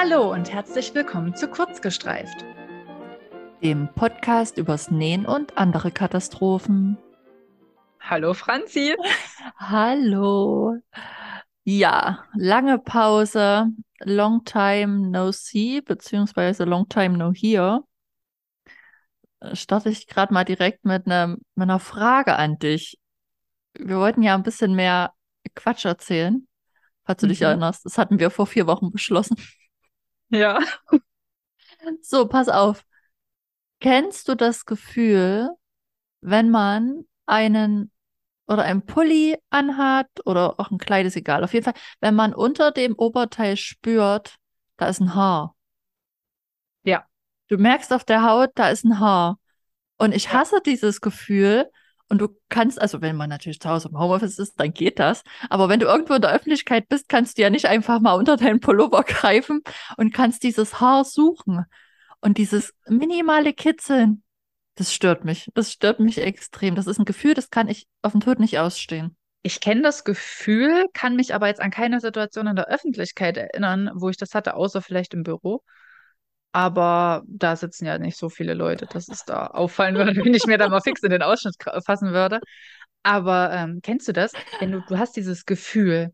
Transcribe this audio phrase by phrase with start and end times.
[0.00, 2.44] Hallo und herzlich willkommen zu Kurzgestreift,
[3.64, 6.96] dem Podcast übers Nähen und andere Katastrophen.
[7.98, 8.94] Hallo Franzi.
[9.56, 10.76] Hallo.
[11.64, 17.82] Ja, lange Pause, long time no see, beziehungsweise long time no here.
[19.52, 23.00] Starte ich gerade mal direkt mit, ne, mit einer Frage an dich.
[23.74, 25.12] Wir wollten ja ein bisschen mehr
[25.56, 26.46] Quatsch erzählen,
[27.04, 27.30] falls du mhm.
[27.30, 27.84] dich erinnerst.
[27.84, 29.34] Das hatten wir vor vier Wochen beschlossen.
[30.30, 30.58] Ja.
[32.02, 32.84] So, pass auf.
[33.80, 35.50] Kennst du das Gefühl,
[36.20, 37.92] wenn man einen
[38.48, 41.44] oder ein Pulli anhat oder auch ein Kleid ist egal.
[41.44, 44.36] Auf jeden Fall, wenn man unter dem Oberteil spürt,
[44.78, 45.54] da ist ein Haar.
[46.82, 47.06] Ja.
[47.48, 49.38] Du merkst auf der Haut, da ist ein Haar.
[49.98, 51.70] Und ich hasse dieses Gefühl.
[52.08, 55.22] Und du kannst, also wenn man natürlich zu Hause im Homeoffice ist, dann geht das.
[55.50, 58.36] Aber wenn du irgendwo in der Öffentlichkeit bist, kannst du ja nicht einfach mal unter
[58.36, 59.62] deinen Pullover greifen
[59.96, 61.64] und kannst dieses Haar suchen.
[62.20, 64.22] Und dieses minimale Kitzeln,
[64.74, 65.50] das stört mich.
[65.54, 66.74] Das stört mich extrem.
[66.74, 69.16] Das ist ein Gefühl, das kann ich auf den Tod nicht ausstehen.
[69.42, 73.90] Ich kenne das Gefühl, kann mich aber jetzt an keine Situation in der Öffentlichkeit erinnern,
[73.94, 75.62] wo ich das hatte, außer vielleicht im Büro.
[76.52, 80.46] Aber da sitzen ja nicht so viele Leute, dass es da auffallen würde, wenn ich
[80.46, 82.40] mir da mal fix in den Ausschnitt fassen würde.
[83.02, 84.32] Aber ähm, kennst du das?
[84.58, 86.12] Wenn du, du hast dieses Gefühl,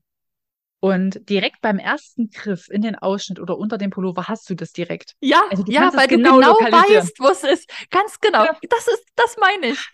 [0.85, 4.71] und direkt beim ersten Griff in den Ausschnitt oder unter dem Pullover hast du das
[4.71, 5.15] direkt.
[5.23, 7.73] Ja, also ja weil genau du genau weißt, wo es ist.
[7.91, 8.45] Ganz genau.
[8.45, 8.55] Ja.
[8.69, 9.79] Das ist, das meine ich.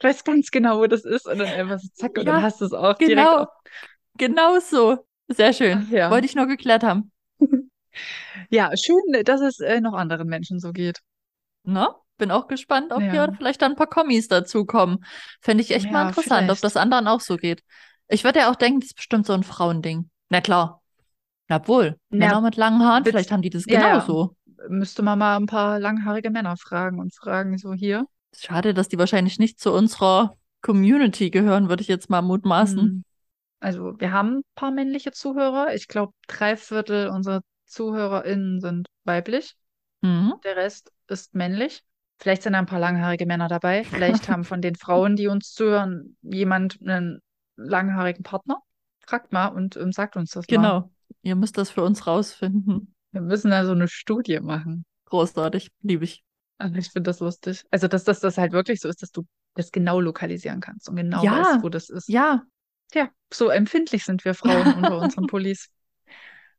[0.00, 1.26] Du weißt ganz genau, wo das ist.
[1.26, 3.28] Und dann einfach so zack, und ja, dann hast du es auch genau, direkt.
[3.28, 3.48] Auf.
[4.18, 5.06] Genau so.
[5.28, 5.88] Sehr schön.
[5.90, 6.10] Ja.
[6.10, 7.10] Wollte ich nur geklärt haben.
[8.50, 11.00] ja, schön, dass es äh, noch anderen Menschen so geht.
[11.64, 13.10] Na, bin auch gespannt, ob ja.
[13.10, 15.04] hier vielleicht dann ein paar Kommis dazukommen.
[15.40, 16.50] Fände ich echt mal interessant, vielleicht.
[16.52, 17.62] ob das anderen auch so geht.
[18.08, 20.10] Ich würde ja auch denken, das ist bestimmt so ein Frauending.
[20.28, 20.82] Na klar.
[21.48, 21.96] Na wohl.
[22.10, 24.36] Ja, Männer mit langen Haaren, vielleicht haben die das genauso.
[24.46, 28.06] Ja, müsste man mal ein paar langhaarige Männer fragen und fragen, so hier.
[28.36, 32.80] Schade, dass die wahrscheinlich nicht zu unserer Community gehören, würde ich jetzt mal mutmaßen.
[32.80, 33.04] Hm.
[33.60, 35.74] Also, wir haben ein paar männliche Zuhörer.
[35.74, 39.56] Ich glaube, drei Viertel unserer ZuhörerInnen sind weiblich.
[40.02, 40.34] Mhm.
[40.44, 41.82] Der Rest ist männlich.
[42.18, 43.84] Vielleicht sind da ein paar langhaarige Männer dabei.
[43.84, 47.20] Vielleicht haben von den Frauen, die uns zuhören, jemand einen
[47.56, 48.58] langhaarigen Partner?
[49.00, 50.62] Fragt mal und ähm, sagt uns das genau.
[50.62, 50.80] mal.
[50.80, 50.92] Genau.
[51.22, 52.94] Ihr müsst das für uns rausfinden.
[53.10, 54.84] Wir müssen da so eine Studie machen.
[55.06, 56.22] Großartig, liebe ich.
[56.58, 57.64] Also ich finde das lustig.
[57.70, 60.96] Also, dass, dass das halt wirklich so ist, dass du das genau lokalisieren kannst und
[60.96, 62.08] genau ja, weißt, wo das ist.
[62.08, 62.42] Ja.
[62.94, 65.68] Ja, so empfindlich sind wir Frauen unter unseren Pullis.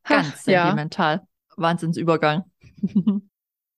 [0.04, 1.16] Ganz sentimental.
[1.16, 1.26] Ja.
[1.56, 2.44] Wahnsinnsübergang.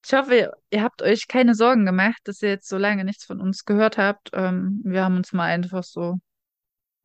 [0.09, 3.41] Ich hoffe, ihr habt euch keine Sorgen gemacht, dass ihr jetzt so lange nichts von
[3.41, 4.31] uns gehört habt.
[4.35, 6.21] Ähm, wir haben uns mal einfach so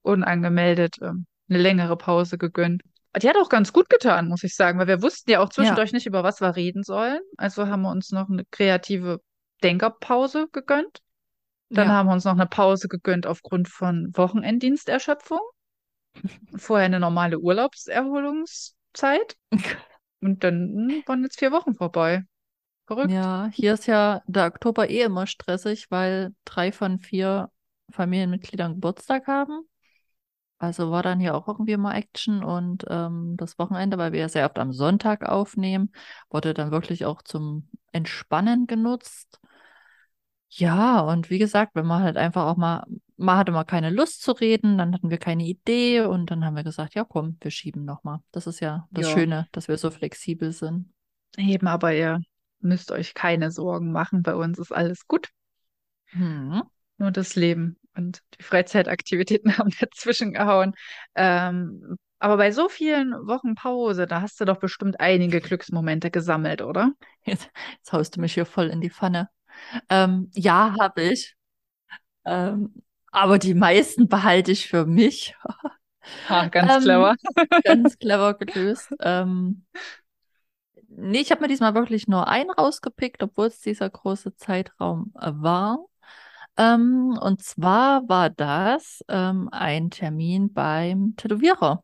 [0.04, 2.84] unangemeldet ähm, eine längere Pause gegönnt.
[3.20, 5.90] Die hat auch ganz gut getan, muss ich sagen, weil wir wussten ja auch zwischendurch
[5.90, 5.96] ja.
[5.96, 7.22] nicht, über was wir reden sollen.
[7.38, 9.20] Also haben wir uns noch eine kreative
[9.64, 11.00] Denkerpause gegönnt.
[11.70, 11.94] Dann ja.
[11.96, 15.42] haben wir uns noch eine Pause gegönnt aufgrund von Wochenenddiensterschöpfung.
[16.56, 17.40] Vorher eine normale
[18.92, 19.38] Urlaubserholungszeit.
[20.22, 22.26] Und dann waren jetzt vier Wochen vorbei.
[22.86, 23.12] Verrückt.
[23.12, 27.50] Ja, hier ist ja der Oktober eh immer stressig, weil drei von vier
[27.92, 29.68] Familienmitgliedern Geburtstag haben.
[30.60, 34.30] Also war dann hier auch irgendwie mal Action und ähm, das Wochenende, weil wir ja
[34.30, 35.92] sehr oft am Sonntag aufnehmen,
[36.30, 39.40] wurde dann wirklich auch zum Entspannen genutzt.
[40.50, 42.86] Ja, und wie gesagt, wenn man halt einfach auch mal,
[43.22, 46.56] man hatte mal keine Lust zu reden, dann hatten wir keine Idee und dann haben
[46.56, 48.20] wir gesagt, ja komm, wir schieben nochmal.
[48.32, 49.14] Das ist ja das ja.
[49.14, 50.92] Schöne, dass wir so flexibel sind.
[51.38, 52.22] Eben, aber ihr
[52.60, 55.30] müsst euch keine Sorgen machen, bei uns ist alles gut.
[56.08, 56.64] Hm.
[56.98, 60.74] Nur das Leben und die Freizeitaktivitäten haben dazwischen gehauen.
[61.16, 66.62] Ähm, aber bei so vielen Wochen Pause, da hast du doch bestimmt einige Glücksmomente gesammelt,
[66.62, 66.92] oder?
[67.24, 69.30] Jetzt, jetzt haust du mich hier voll in die Pfanne.
[69.90, 71.36] Ähm, ja, habe ich.
[72.26, 75.36] Ähm, aber die meisten behalte ich für mich.
[76.28, 77.16] Ha, ganz ähm, clever.
[77.64, 78.90] ganz clever gelöst.
[79.00, 79.66] Ähm,
[80.88, 85.86] nee, ich habe mir diesmal wirklich nur einen rausgepickt, obwohl es dieser große Zeitraum war.
[86.58, 91.84] Ähm, und zwar war das ähm, ein Termin beim Tätowierer.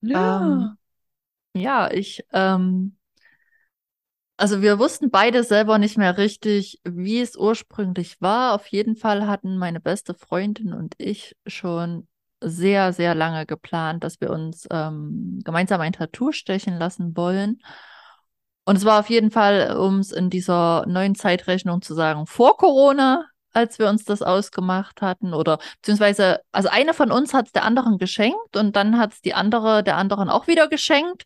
[0.00, 0.42] Ja.
[0.42, 0.76] Ähm,
[1.54, 2.96] ja, ich, ähm,
[4.36, 8.54] also wir wussten beide selber nicht mehr richtig, wie es ursprünglich war.
[8.54, 12.08] Auf jeden Fall hatten meine beste Freundin und ich schon
[12.40, 17.62] sehr, sehr lange geplant, dass wir uns ähm, gemeinsam ein Tattoo stechen lassen wollen.
[18.64, 22.56] Und es war auf jeden Fall, um es in dieser neuen Zeitrechnung zu sagen, vor
[22.56, 25.34] Corona als wir uns das ausgemacht hatten.
[25.34, 29.20] Oder beziehungsweise, also eine von uns hat es der anderen geschenkt und dann hat es
[29.20, 31.24] die andere der anderen auch wieder geschenkt.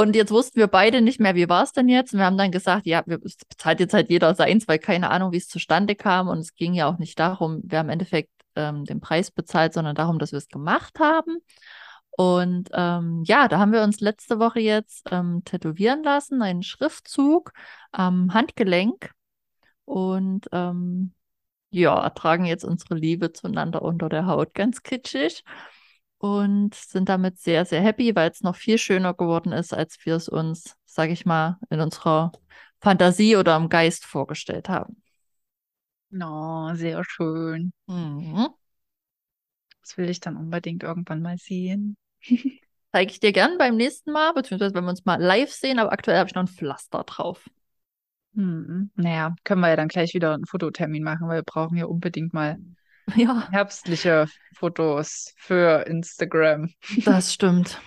[0.00, 2.12] Und jetzt wussten wir beide nicht mehr, wie war es denn jetzt?
[2.12, 5.32] Und wir haben dann gesagt, ja, wir bezahlt jetzt halt jeder seins, weil keine Ahnung,
[5.32, 6.28] wie es zustande kam.
[6.28, 9.96] Und es ging ja auch nicht darum, wer im Endeffekt ähm, den Preis bezahlt, sondern
[9.96, 11.38] darum, dass wir es gemacht haben.
[12.10, 17.52] Und ähm, ja, da haben wir uns letzte Woche jetzt ähm, tätowieren lassen, einen Schriftzug
[17.90, 19.10] am Handgelenk.
[19.84, 21.12] Und ähm,
[21.70, 25.42] ja, ertragen jetzt unsere Liebe zueinander unter der Haut ganz kitschig
[26.18, 30.16] und sind damit sehr, sehr happy, weil es noch viel schöner geworden ist, als wir
[30.16, 32.32] es uns, sage ich mal, in unserer
[32.80, 35.02] Fantasie oder im Geist vorgestellt haben.
[36.12, 37.72] Oh, sehr schön.
[37.86, 38.48] Mhm.
[39.82, 41.96] Das will ich dann unbedingt irgendwann mal sehen.
[42.92, 45.92] Zeige ich dir gern beim nächsten Mal, beziehungsweise wenn wir uns mal live sehen, aber
[45.92, 47.48] aktuell habe ich noch ein Pflaster drauf.
[48.34, 48.90] Hm.
[48.94, 52.32] Naja, können wir ja dann gleich wieder einen Fototermin machen, weil wir brauchen ja unbedingt
[52.32, 52.58] mal
[53.16, 56.72] Ja, herbstliche Fotos für Instagram.
[57.04, 57.80] das stimmt.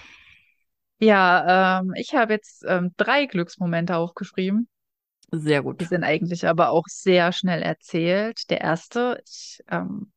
[1.00, 4.70] Ja, ähm, ich habe jetzt ähm, drei Glücksmomente aufgeschrieben.
[5.34, 5.86] Sehr Die gut.
[5.86, 8.50] sind eigentlich aber auch sehr schnell erzählt.
[8.50, 10.12] Der erste, ich ähm,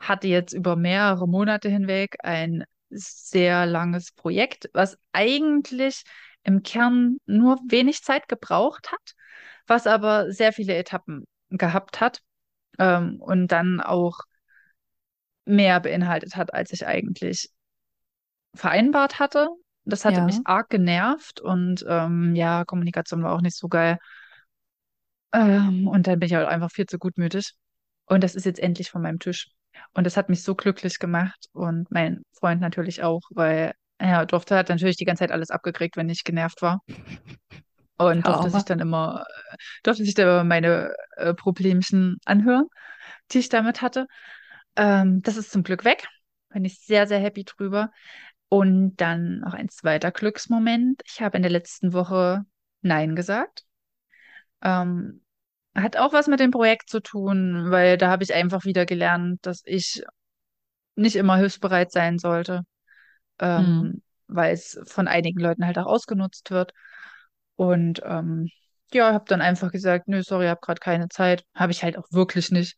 [0.00, 6.04] hatte jetzt über mehrere Monate hinweg ein sehr langes Projekt, was eigentlich
[6.42, 9.14] im Kern nur wenig Zeit gebraucht hat,
[9.66, 12.22] was aber sehr viele Etappen gehabt hat
[12.78, 14.18] ähm, und dann auch
[15.46, 17.50] mehr beinhaltet hat, als ich eigentlich
[18.54, 19.48] vereinbart hatte.
[19.84, 20.42] Das hatte mich Ja.
[20.44, 23.98] arg genervt und ähm, ja, Kommunikation war auch nicht so geil.
[25.32, 27.52] Ähm, und dann bin ich halt einfach viel zu gutmütig.
[28.06, 29.50] Und das ist jetzt endlich von meinem Tisch.
[29.94, 34.56] Und das hat mich so glücklich gemacht und mein Freund natürlich auch, weil er durfte,
[34.56, 36.80] hat natürlich die ganze Zeit alles abgekriegt, wenn ich genervt war.
[37.96, 39.24] Und Der durfte sich dann immer,
[39.84, 42.66] durfte sich dann immer meine äh, Problemchen anhören,
[43.32, 44.06] die ich damit hatte.
[44.76, 46.06] Ähm, das ist zum Glück weg.
[46.50, 47.90] Bin ich sehr, sehr happy drüber.
[48.48, 51.02] Und dann noch ein zweiter Glücksmoment.
[51.06, 52.44] Ich habe in der letzten Woche
[52.82, 53.64] Nein gesagt.
[54.62, 55.22] Ähm,
[55.74, 59.40] hat auch was mit dem Projekt zu tun, weil da habe ich einfach wieder gelernt,
[59.46, 60.04] dass ich
[60.96, 62.62] nicht immer hilfsbereit sein sollte,
[63.40, 63.92] Mhm.
[63.94, 66.72] ähm, weil es von einigen Leuten halt auch ausgenutzt wird.
[67.56, 68.48] Und ähm,
[68.92, 71.44] ja, habe dann einfach gesagt, nö, sorry, habe gerade keine Zeit.
[71.54, 72.76] Habe ich halt auch wirklich nicht.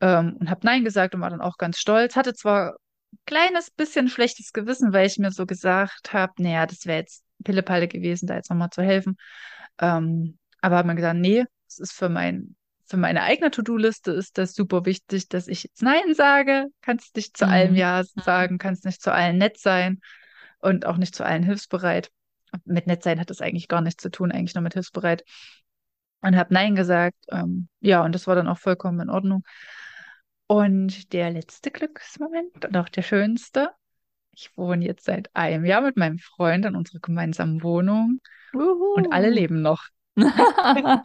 [0.00, 2.16] Ähm, und habe Nein gesagt und war dann auch ganz stolz.
[2.16, 2.72] Hatte zwar
[3.12, 7.24] ein kleines bisschen schlechtes Gewissen, weil ich mir so gesagt habe, naja, das wäre jetzt
[7.44, 9.16] Pillepalle gewesen, da jetzt nochmal zu helfen.
[9.78, 12.56] Ähm, aber habe mir gesagt, nee, es ist für mein,
[12.86, 16.66] für meine eigene To-Do-Liste ist das super wichtig, dass ich jetzt Nein sage.
[16.80, 17.76] Kannst nicht zu allem Mhm.
[17.76, 20.00] Ja sagen, kannst nicht zu allen nett sein
[20.60, 22.10] und auch nicht zu allen hilfsbereit.
[22.64, 25.24] Mit nett sein hat das eigentlich gar nichts zu tun, eigentlich nur mit hilfsbereit.
[26.24, 27.18] Und habe Nein gesagt.
[27.30, 29.44] Ähm, ja, und das war dann auch vollkommen in Ordnung.
[30.46, 33.70] Und der letzte Glücksmoment und auch der schönste.
[34.32, 38.20] Ich wohne jetzt seit einem Jahr mit meinem Freund in unserer gemeinsamen Wohnung
[38.94, 39.34] und alle Uhu.
[39.34, 39.84] leben noch.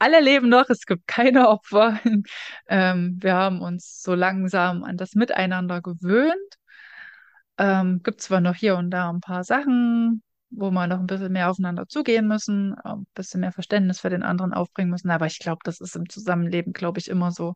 [0.00, 1.98] Alle leben noch, es gibt keine Opfer.
[2.68, 6.58] Ähm, wir haben uns so langsam an das Miteinander gewöhnt.
[7.58, 11.32] Ähm, gibt zwar noch hier und da ein paar Sachen, wo wir noch ein bisschen
[11.32, 15.38] mehr aufeinander zugehen müssen, ein bisschen mehr Verständnis für den anderen aufbringen müssen, aber ich
[15.38, 17.54] glaube, das ist im Zusammenleben, glaube ich, immer so.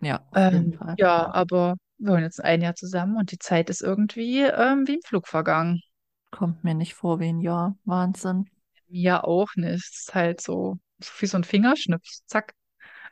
[0.00, 0.98] Ja, auf jeden Ähm, Fall.
[0.98, 4.94] ja, aber wir wohnen jetzt ein Jahr zusammen und die Zeit ist irgendwie ähm, wie
[4.96, 5.80] im Flug vergangen.
[6.32, 7.78] Kommt mir nicht vor wie ein Jahr.
[7.84, 8.50] Wahnsinn.
[8.88, 9.70] Mir auch nicht.
[9.70, 12.54] Es ist halt so, so wie so ein Fingerschnips, zack.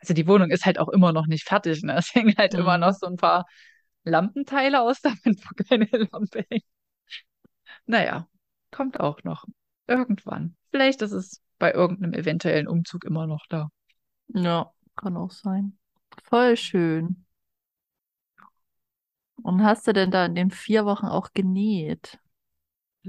[0.01, 1.95] Also die Wohnung ist halt auch immer noch nicht fertig, ne?
[1.99, 2.99] Es hängen halt immer noch Mhm.
[2.99, 3.45] so ein paar
[4.05, 6.65] Lampenteile aus, damit wo keine Lampe hängt.
[7.87, 8.29] Naja,
[8.71, 9.45] kommt auch noch.
[9.87, 10.55] Irgendwann.
[10.71, 13.69] Vielleicht ist es bei irgendeinem eventuellen Umzug immer noch da.
[14.33, 15.77] Ja, kann auch sein.
[16.23, 17.25] Voll schön.
[19.43, 22.19] Und hast du denn da in den vier Wochen auch genäht?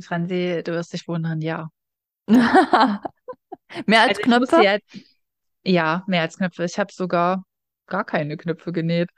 [0.02, 1.68] Franzi, du wirst dich wundern, ja.
[3.86, 4.56] Mehr als Also Knöpfe?
[4.56, 4.78] ja,
[5.64, 6.64] ja, mehr als Knöpfe.
[6.64, 7.44] Ich habe sogar
[7.86, 9.10] gar keine Knöpfe genäht.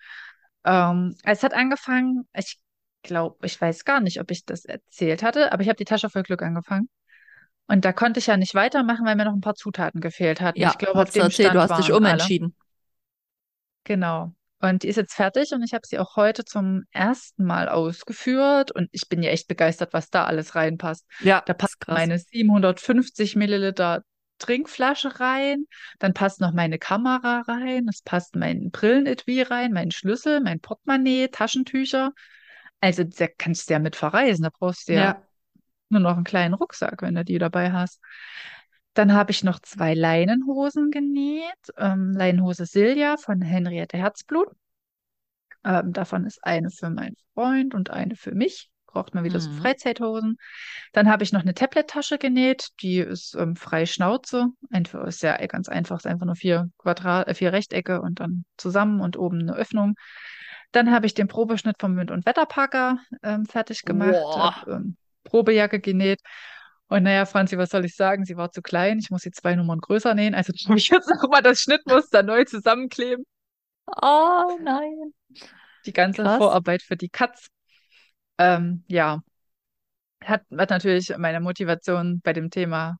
[0.65, 2.59] Ähm, es hat angefangen, ich
[3.03, 6.11] glaube, ich weiß gar nicht, ob ich das erzählt hatte, aber ich habe die Tasche
[6.11, 6.89] voll Glück angefangen.
[7.69, 10.65] Und da konnte ich ja nicht weitermachen, weil mir noch ein paar Zutaten gefehlt hatten.
[10.65, 11.99] Ich Ja, glaube, auf hast du du hast dich waren alle.
[11.99, 12.55] umentschieden.
[13.85, 14.33] Genau.
[14.61, 18.71] Und die ist jetzt fertig und ich habe sie auch heute zum ersten Mal ausgeführt
[18.71, 21.05] und ich bin ja echt begeistert, was da alles reinpasst.
[21.19, 21.97] Ja, Da passt krass.
[21.97, 24.03] meine 750 Milliliter
[24.39, 25.67] Trinkflasche rein,
[25.99, 31.29] dann passt noch meine Kamera rein, es passt mein Brillenetui rein, mein Schlüssel, mein Portemonnaie,
[31.29, 32.13] Taschentücher.
[32.83, 35.27] Also da kannst du ja mit verreisen, da brauchst du ja Ja,
[35.91, 38.01] nur noch einen kleinen Rucksack, wenn du die dabei hast.
[38.95, 41.55] Dann habe ich noch zwei Leinenhosen genäht.
[41.79, 44.49] Ähm, Leinenhose Silja von Henriette Herzblut.
[45.65, 48.69] Ähm, davon ist eine für meinen Freund und eine für mich.
[48.87, 49.51] Braucht man wieder so Mhm.
[49.51, 50.37] Freizeithosen.
[50.93, 52.69] Dann habe ich noch eine Tablet-Tasche genäht.
[52.83, 54.49] Die ist ähm, frei Schnauze.
[54.71, 55.97] Einfach ist ja ganz einfach.
[55.99, 59.95] Ist einfach nur vier Quadrat, äh, vier Rechtecke und dann zusammen und oben eine Öffnung.
[60.73, 64.15] Dann habe ich den Probeschnitt vom Wind- und Wetterpacker ähm, fertig gemacht.
[64.15, 66.21] Hab, ähm, Probejacke genäht.
[66.89, 68.25] Und naja, Franzi, was soll ich sagen?
[68.25, 68.99] Sie war zu klein.
[68.99, 70.35] Ich muss sie zwei Nummern größer nähen.
[70.35, 73.25] Also muss ich jetzt nochmal das Schnittmuster neu zusammenkleben.
[73.87, 75.13] Oh nein.
[75.87, 76.39] Die ganze Krass.
[76.39, 77.49] Vorarbeit für die Katz.
[78.39, 79.21] Ähm, ja,
[80.25, 82.97] hat, hat natürlich meine Motivation bei dem Thema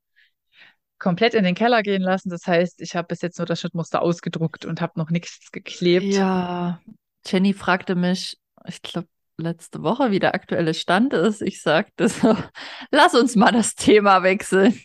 [0.99, 2.31] komplett in den Keller gehen lassen.
[2.31, 6.07] Das heißt, ich habe bis jetzt nur das Schnittmuster ausgedruckt und habe noch nichts geklebt.
[6.07, 6.81] Ja,
[7.25, 11.43] Jenny fragte mich, ich glaube, letzte Woche, wie der aktuelle Stand ist.
[11.43, 12.37] Ich sagte so,
[12.91, 14.79] lass uns mal das Thema wechseln.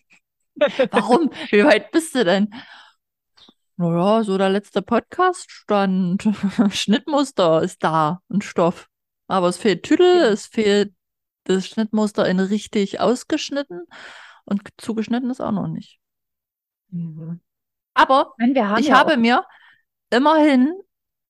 [0.92, 1.32] Warum?
[1.52, 2.54] Wie weit bist du denn?
[3.76, 6.24] Naja, so der letzte Podcast stand.
[6.72, 8.88] Schnittmuster ist da und Stoff.
[9.28, 10.30] Aber es fehlt Tüdel, Ja.
[10.32, 10.94] es fehlt
[11.44, 13.86] das Schnittmuster in richtig ausgeschnitten
[14.46, 16.00] und zugeschnitten ist auch noch nicht.
[16.90, 17.40] Mhm.
[17.94, 19.46] Aber Nein, ich ja habe mir
[20.10, 20.74] immerhin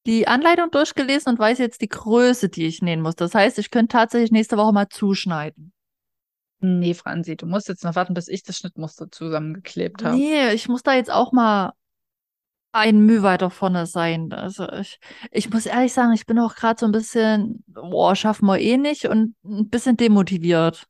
[0.08, 3.16] die Anleitung durchgelesen und weiß jetzt die Größe, die ich nähen muss.
[3.16, 5.74] Das heißt, ich könnte tatsächlich nächste Woche mal zuschneiden.
[6.60, 10.16] Nee, Franzi, du musst jetzt noch warten, bis ich das Schnittmuster zusammengeklebt habe.
[10.16, 11.74] Nee, ich muss da jetzt auch mal
[12.72, 14.32] ein Mühe weiter vorne sein.
[14.34, 15.00] Also ich,
[15.32, 18.78] ich muss ehrlich sagen, ich bin auch gerade so ein bisschen, boah, schaffen wir eh
[18.78, 20.88] nicht und ein bisschen demotiviert.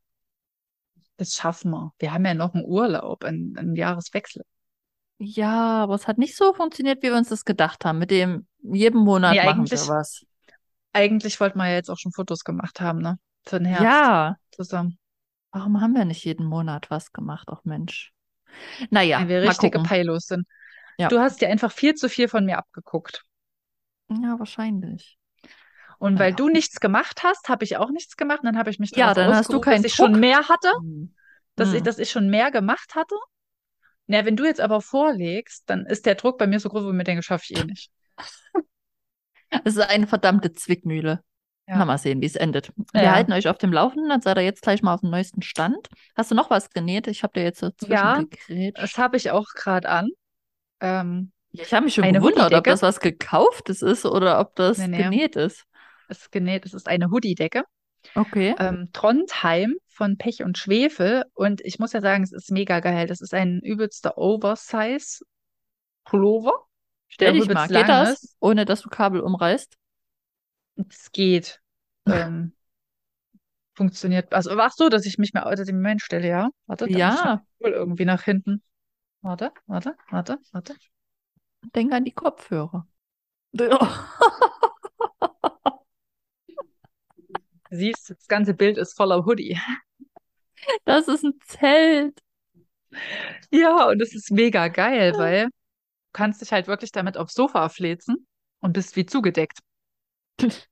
[1.17, 1.93] Das schaffen wir.
[1.97, 4.43] Wir haben ja noch einen Urlaub, einen, einen Jahreswechsel.
[5.19, 7.97] Ja, aber es hat nicht so funktioniert, wie wir uns das gedacht haben.
[7.99, 10.25] Mit dem jeden Monat Nee, machen wir was.
[10.93, 13.19] Eigentlich wollten wir ja jetzt auch schon Fotos gemacht haben, ne?
[13.45, 14.97] Für den Herbst Ja, zusammen.
[15.51, 17.47] warum haben wir nicht jeden Monat was gemacht?
[17.51, 18.13] Ach Mensch.
[18.89, 19.79] Naja, Weil wir richtige.
[19.79, 20.47] Peilos sind.
[20.97, 21.09] Ja.
[21.09, 23.23] Du hast dir einfach viel zu viel von mir abgeguckt.
[24.09, 25.17] Ja, wahrscheinlich.
[25.99, 26.35] Und weil Naja.
[26.35, 28.39] du nichts gemacht hast, habe ich auch nichts gemacht.
[28.39, 30.21] Und dann habe ich mich Ja, dann hast du keinen dass ich schon Druck.
[30.21, 30.71] mehr hatte,
[31.55, 33.15] dass, ich, dass ich schon mehr gemacht hatte.
[34.07, 36.89] Na, wenn du jetzt aber vorlegst, dann ist der Druck bei mir so groß, wo
[36.89, 37.91] ich mir denke, schaffe ich eh nicht.
[39.63, 41.21] Es ist eine verdammte Zwickmühle.
[41.69, 41.77] Ja.
[41.77, 42.71] Na, mal sehen, wie es endet.
[42.93, 43.13] Wir Ja.
[43.13, 45.87] halten euch auf dem Laufenden, dann seid ihr jetzt gleich mal auf dem neuesten Stand.
[46.15, 47.07] Hast du noch was genäht?
[47.07, 48.23] Ich habe dir jetzt dazwischen Ja.
[48.75, 50.09] Das habe ich auch gerade an.
[50.81, 54.87] Ähm, ich habe mich schon gewundert, ob das was gekauftes ist oder ob das Nee,
[54.87, 55.03] nee.
[55.03, 55.63] genäht ist.
[56.09, 57.63] es ist genäht, es ist eine Hoodie-Decke.
[58.15, 58.53] Okay.
[58.59, 61.25] Ähm, Trondheim von Pech und Schwefel.
[61.33, 63.07] Und ich muss ja sagen, es ist mega geil.
[63.07, 66.53] Das ist ein übelster Oversize-Pullover.
[67.07, 67.67] Stell dich mal.
[67.67, 68.37] Geht lang das, ist.
[68.39, 69.75] ohne dass du Kabel umreißt?
[70.89, 71.61] Es geht.
[72.09, 72.53] Ähm,
[73.73, 74.33] funktioniert.
[74.33, 76.49] Also, ach so, dass ich mich mal ich mich mal hinstelle, ja.
[76.67, 78.63] Warte, Ja, wohl irgendwie nach hinten.
[79.19, 80.73] Warte, warte, warte, warte.
[81.75, 82.87] denk an die Kopfhörer.
[87.69, 89.59] Siehst, das ganze Bild ist voller Hoodie.
[90.85, 92.19] Das ist ein Zelt.
[93.51, 95.51] Ja, und es ist mega geil, weil du
[96.13, 98.27] kannst dich halt wirklich damit aufs Sofa fläzen
[98.59, 99.59] und bist wie zugedeckt.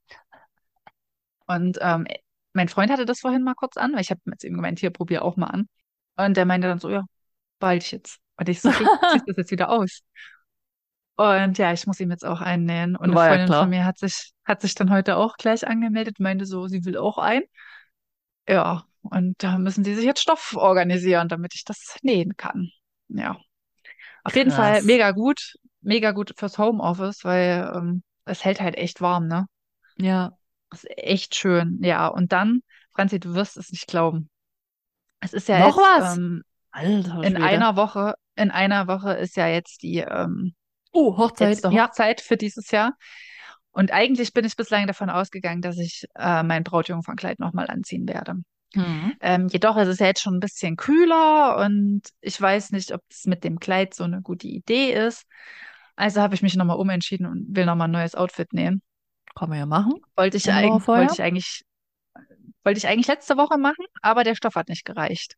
[1.48, 2.08] Und ähm,
[2.54, 4.90] mein Freund hatte das vorhin mal kurz an, weil ich habe jetzt eben gemeint, hier,
[4.90, 5.68] probier auch mal an.
[6.16, 7.04] Und der meinte dann so, ja,
[7.60, 8.18] bald jetzt.
[8.38, 10.02] Und ich so, okay, ziehst das jetzt wieder aus.
[11.18, 12.96] Und ja, ich muss ihm jetzt auch einnähen.
[12.96, 13.62] Und eine War ja Freundin klar.
[13.62, 16.98] von mir hat sich, hat sich dann heute auch gleich angemeldet, meinte so, sie will
[16.98, 17.44] auch ein.
[18.48, 22.70] Ja, und da müssen die sich jetzt Stoff organisieren, damit ich das nähen kann.
[23.10, 23.38] Ja.
[24.24, 24.84] Auf jeden Fall Krass.
[24.84, 29.46] mega gut, mega gut fürs Homeoffice, weil ähm, es hält halt echt warm, ne?
[29.98, 30.32] Ja.
[30.72, 31.80] Das ist echt schön.
[31.84, 32.62] Ja, und dann,
[32.94, 34.30] Franzi, du wirst es nicht glauben.
[35.20, 36.18] Es ist ja Noch jetzt was?
[36.18, 37.44] ähm, Alter in Schwede.
[37.44, 40.56] einer Woche, in einer Woche ist ja jetzt die ähm,
[40.92, 41.50] Oh, Hochzeit.
[41.50, 41.88] letzte Ja.
[41.88, 42.94] Hochzeit für dieses Jahr.
[43.72, 48.36] Und eigentlich bin ich bislang davon ausgegangen, dass ich äh, mein Brautjungfernkleid nochmal anziehen werde.
[48.76, 49.14] Mhm.
[49.22, 53.02] Ähm, jedoch ist es ja jetzt schon ein bisschen kühler und ich weiß nicht, ob
[53.10, 55.26] das mit dem Kleid so eine gute Idee ist.
[55.96, 58.82] Also habe ich mich nochmal umentschieden und will nochmal ein neues Outfit nähen.
[59.36, 59.94] Kann man ja machen.
[60.16, 61.64] Wollte ich, eig wollte ich eigentlich,
[62.64, 65.36] wollte ich eigentlich letzte Woche machen, aber der Stoff hat nicht gereicht.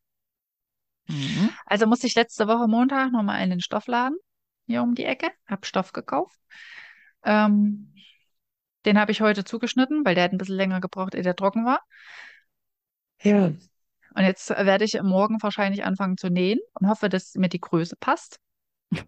[1.06, 1.50] Mhm.
[1.64, 4.18] Also musste ich letzte Woche Montag nochmal in den Stoffladen
[4.66, 6.38] hier um die Ecke, habe Stoff gekauft.
[7.24, 7.94] Ähm,
[8.84, 11.64] den habe ich heute zugeschnitten, weil der hat ein bisschen länger gebraucht, ehe der trocken
[11.64, 11.80] war.
[13.24, 13.52] Ja.
[14.14, 17.96] Und jetzt werde ich morgen wahrscheinlich anfangen zu nähen und hoffe, dass mir die Größe
[18.00, 18.38] passt,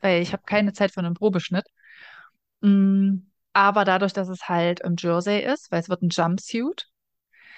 [0.02, 1.66] weil ich habe keine Zeit für einen Probeschnitt.
[2.62, 3.18] Mm,
[3.52, 6.88] aber dadurch, dass es halt im Jersey ist, weil es wird ein Jumpsuit,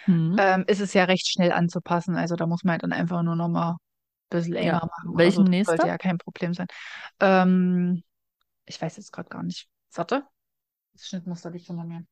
[0.07, 0.37] Mhm.
[0.39, 2.17] ähm, ist es ja recht schnell anzupassen.
[2.17, 3.77] Also da muss man halt dann einfach nur noch mal ein
[4.31, 4.81] bisschen enger Ja.
[4.87, 5.17] machen.
[5.17, 6.67] Welchen also das nähst sollte ja kein Problem sein.
[7.21, 8.03] Ähm,
[8.67, 9.69] ich weiß jetzt gerade gar nicht.
[9.95, 10.27] Warte.
[10.95, 12.07] Das Schnittmuster liegt unter mir.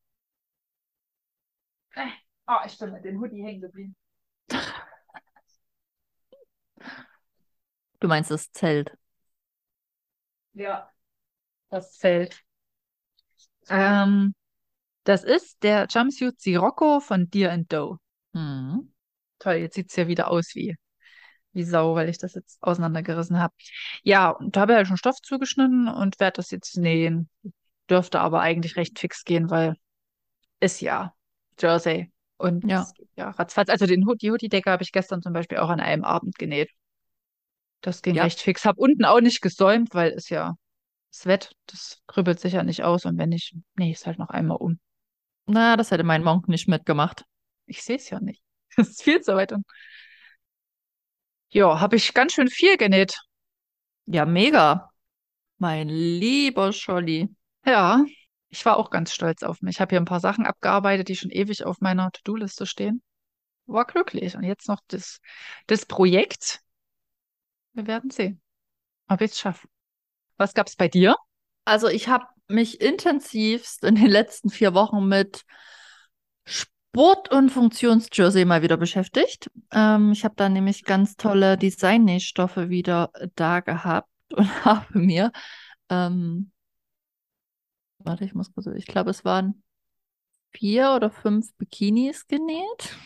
[1.95, 2.09] Äh,
[2.47, 3.95] Ah, ich bin mit dem Hoodie hängen geblieben.
[8.01, 8.93] Du meinst das Zelt?
[10.55, 10.91] Ja.
[11.69, 12.43] Das Zelt.
[13.69, 14.35] Ähm,
[15.05, 17.99] das ist der Jumpsuit Sirocco von Deer and Doe.
[18.35, 18.93] Hm.
[19.39, 20.77] Toll, jetzt sieht es ja wieder aus wie,
[21.53, 23.55] wie Sau, weil ich das jetzt auseinandergerissen habe.
[24.03, 27.29] Ja, und da habe ich ja schon Stoff zugeschnitten und werde das jetzt nähen.
[27.89, 29.75] Dürfte aber eigentlich recht fix gehen, weil
[30.61, 31.15] ist ja
[31.59, 32.13] Jersey.
[32.41, 32.87] Und Ja.
[32.97, 33.69] geht ja ratzfatz.
[33.69, 36.71] Also den, Hood- die Hoodie-Decke habe ich gestern zum Beispiel auch an einem Abend genäht.
[37.83, 38.25] Das ging Ja.
[38.25, 38.65] recht fix.
[38.65, 40.55] Hab unten auch nicht gesäumt, weil es ja
[41.13, 43.05] das Wett, das krüppelt sich ja nicht aus.
[43.05, 44.79] Und wenn ich es halt noch einmal um.
[45.47, 47.25] Na, das hätte mein Monk nicht mitgemacht.
[47.67, 48.43] Ich sehe es ja nicht.
[48.77, 49.53] Das ist viel zu weit.
[49.53, 49.67] unten.
[51.53, 53.17] Ja, habe ich ganz schön viel genäht.
[54.07, 54.91] Ja, mega.
[55.59, 57.29] Mein lieber Scholli.
[57.67, 58.05] Ja,
[58.51, 59.77] ich war auch ganz stolz auf mich.
[59.77, 63.03] Ich habe hier ein paar Sachen abgearbeitet, die schon ewig auf meiner To-Do-Liste stehen.
[63.67, 64.37] War glücklich.
[64.37, 65.21] Und jetzt noch das,
[65.69, 66.61] das Projekt.
[67.73, 68.41] Wir werden sehen,
[69.09, 69.69] ob ich es schaffe.
[70.37, 71.15] Was gab's bei dir?
[71.65, 75.45] Also ich habe mich intensivst in den letzten vier Wochen mit
[76.45, 79.49] Sport- und Funktionsjersey mal wieder beschäftigt.
[79.71, 85.31] Ähm, ich habe da nämlich ganz tolle Designnähstoffe wieder da gehabt und habe mir,
[85.89, 86.51] ähm,
[88.05, 89.63] warte, ich muss kurz, ich glaube, es waren
[90.53, 92.97] vier oder fünf Bikinis genäht.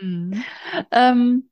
[0.00, 0.42] Mhm.
[0.90, 1.50] Ähm,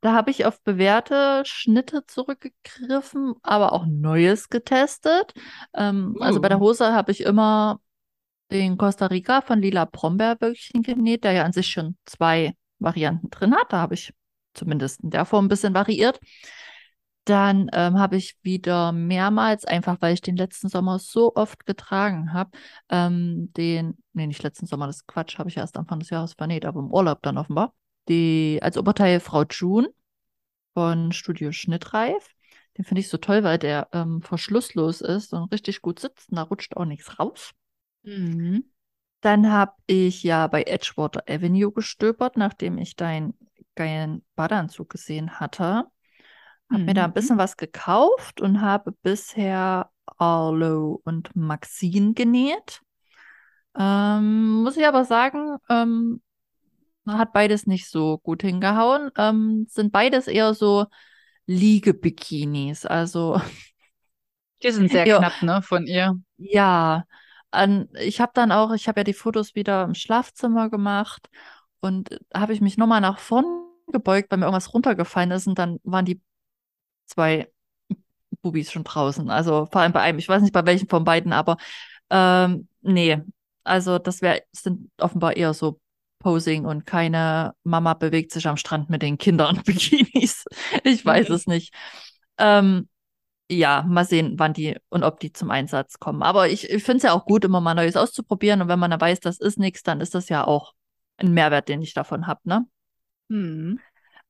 [0.00, 5.32] da habe ich auf bewährte Schnitte zurückgegriffen, aber auch Neues getestet.
[5.74, 6.66] Ähm, also bei der Uh.
[6.66, 7.80] Hose habe ich immer
[8.52, 13.54] den Costa Rica von Lila Brombeerböckchen genäht, der ja an sich schon zwei Varianten drin
[13.54, 13.72] hat.
[13.72, 14.12] Da habe ich
[14.54, 16.20] zumindest in der Form ein bisschen variiert.
[17.26, 22.32] Dann ähm, habe ich wieder mehrmals, einfach weil ich den letzten Sommer so oft getragen
[22.32, 22.50] habe,
[22.88, 26.64] ähm, den, nee, nicht letzten Sommer, das Quatsch, habe ich erst Anfang des Jahres vernäht,
[26.64, 27.74] aber im Urlaub dann offenbar.
[28.08, 29.88] Die, als Oberteil Frau June
[30.72, 32.28] von Studio Schnittreif.
[32.78, 36.36] Den finde ich so toll, weil der ähm, verschlusslos ist und richtig gut sitzt und
[36.36, 37.54] da rutscht auch nichts raus.
[38.04, 38.70] Mhm.
[39.20, 43.34] Dann habe ich ja bei Edgewater Avenue gestöbert, nachdem ich deinen
[43.74, 45.86] geilen Badeanzug gesehen hatte.
[46.70, 47.14] Habe mir da ein Mhm.
[47.14, 52.82] bisschen was gekauft und habe bisher Arlo und Maxine genäht.
[53.78, 56.22] Ähm, muss ich aber sagen, ähm,
[57.06, 59.10] hat beides nicht so gut hingehauen.
[59.18, 60.86] Ähm, sind beides eher so
[61.46, 62.86] Liegebikinis.
[62.86, 63.40] Also
[64.62, 65.18] Die sind sehr Ja.
[65.18, 66.20] knapp, ne, von ihr.
[66.38, 67.04] Ja,
[67.50, 71.28] an, ich habe dann auch, ich habe ja die Fotos wieder im Schlafzimmer gemacht
[71.80, 73.46] und habe ich mich nochmal nach vorn
[73.92, 76.20] gebeugt, weil mir irgendwas runtergefallen ist und dann waren die
[77.06, 77.48] zwei
[78.42, 79.30] Bubis schon draußen.
[79.30, 81.56] Also vor allem bei einem, ich weiß nicht bei welchen von beiden, aber
[82.10, 83.20] ähm, nee,
[83.64, 85.80] also das wär, sind offenbar eher so
[86.20, 90.44] Posing und keine Mama bewegt sich am Strand mit den Kindern Bikinis.
[90.84, 91.34] Ich weiß Mhm.
[91.34, 91.74] es nicht.
[92.38, 92.88] Ähm,
[93.50, 96.22] ja, mal sehen, wann die und ob die zum Einsatz kommen.
[96.22, 98.62] Aber ich, ich finde es ja auch gut, immer mal Neues auszuprobieren.
[98.62, 100.74] Und wenn man dann weiß, das ist nichts, dann ist das ja auch
[101.18, 102.66] ein Mehrwert, den ich davon habe, ne?
[103.28, 103.78] Mhm.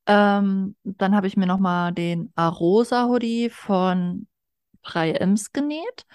[0.06, 4.26] Ähm, dann habe ich mir nochmal den Arosa Hoodie von
[4.82, 6.06] 3Ms genäht.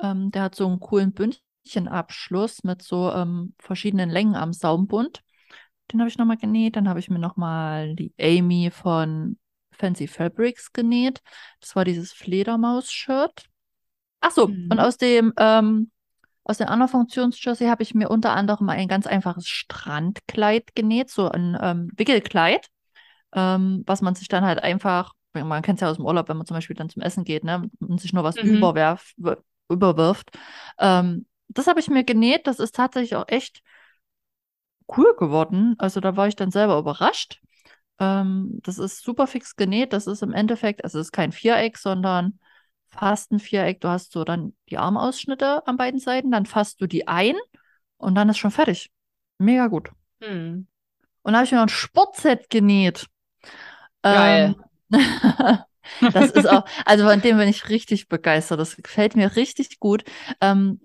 [0.00, 5.22] Ähm, der hat so einen coolen Bündchenabschluss mit so ähm, verschiedenen Längen am Saumbund.
[5.92, 6.76] Den habe ich nochmal genäht.
[6.76, 9.38] Dann habe ich mir nochmal die Amy von
[9.72, 11.20] Fancy Fabrics genäht.
[11.60, 13.46] Das war dieses Fledermaus-Shirt.
[14.20, 14.68] Ach so, Mhm.
[14.70, 15.90] und aus dem ähm,
[16.44, 21.28] aus den anderen Funktionsjersey habe ich mir unter anderem ein ganz einfaches Strandkleid genäht, so
[21.28, 22.68] ein ähm, Wickelkleid,
[23.32, 26.36] ähm, was man sich dann halt einfach, man kennt es ja aus dem Urlaub, wenn
[26.36, 28.56] man zum Beispiel dann zum Essen geht, ne, und sich nur was Mhm.
[28.56, 29.12] überwerf,
[29.68, 30.30] überwirft.
[30.78, 33.62] Ähm, das habe ich mir genäht, das ist tatsächlich auch echt
[34.96, 35.74] cool geworden.
[35.78, 37.40] Also da war ich dann selber überrascht.
[37.98, 39.92] Ähm, das ist super fix genäht.
[39.92, 42.38] Das ist im Endeffekt, also es ist kein Viereck, sondern
[42.88, 43.80] fast ein Viereck.
[43.80, 47.36] Du hast so dann die Armausschnitte an beiden Seiten, dann fasst du die ein
[47.98, 48.90] und dann ist schon fertig.
[49.38, 49.90] Mega gut.
[50.20, 50.66] Mhm.
[51.22, 53.06] Und dann habe ich mir noch ein Sportset genäht.
[54.02, 54.54] Geil.
[54.92, 55.58] Ähm,
[56.12, 58.60] das ist auch, also von dem bin ich richtig begeistert.
[58.60, 60.04] Das gefällt mir richtig gut.
[60.40, 60.80] Ähm,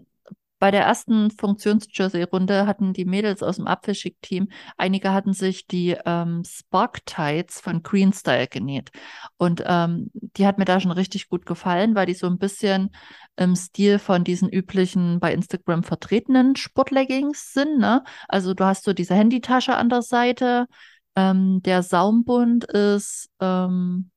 [0.58, 4.47] bei der ersten Funktions-Jersey-Runde hatten die Mädels aus dem Apfelschick-Team,
[4.78, 8.89] einige hatten sich die ähm, Spark Tights von Green Style genäht.
[9.38, 12.89] Und ähm, die hat mir da schon richtig gut gefallen, weil die so ein bisschen
[13.36, 17.78] im Stil von diesen üblichen bei Instagram vertretenen Sportleggings sind.
[17.78, 18.04] Ne?
[18.30, 20.67] Also du hast so diese Handytasche an der Seite.
[21.15, 24.12] Ähm, der Saumbund ist ähm,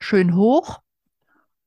[0.00, 0.80] schön hoch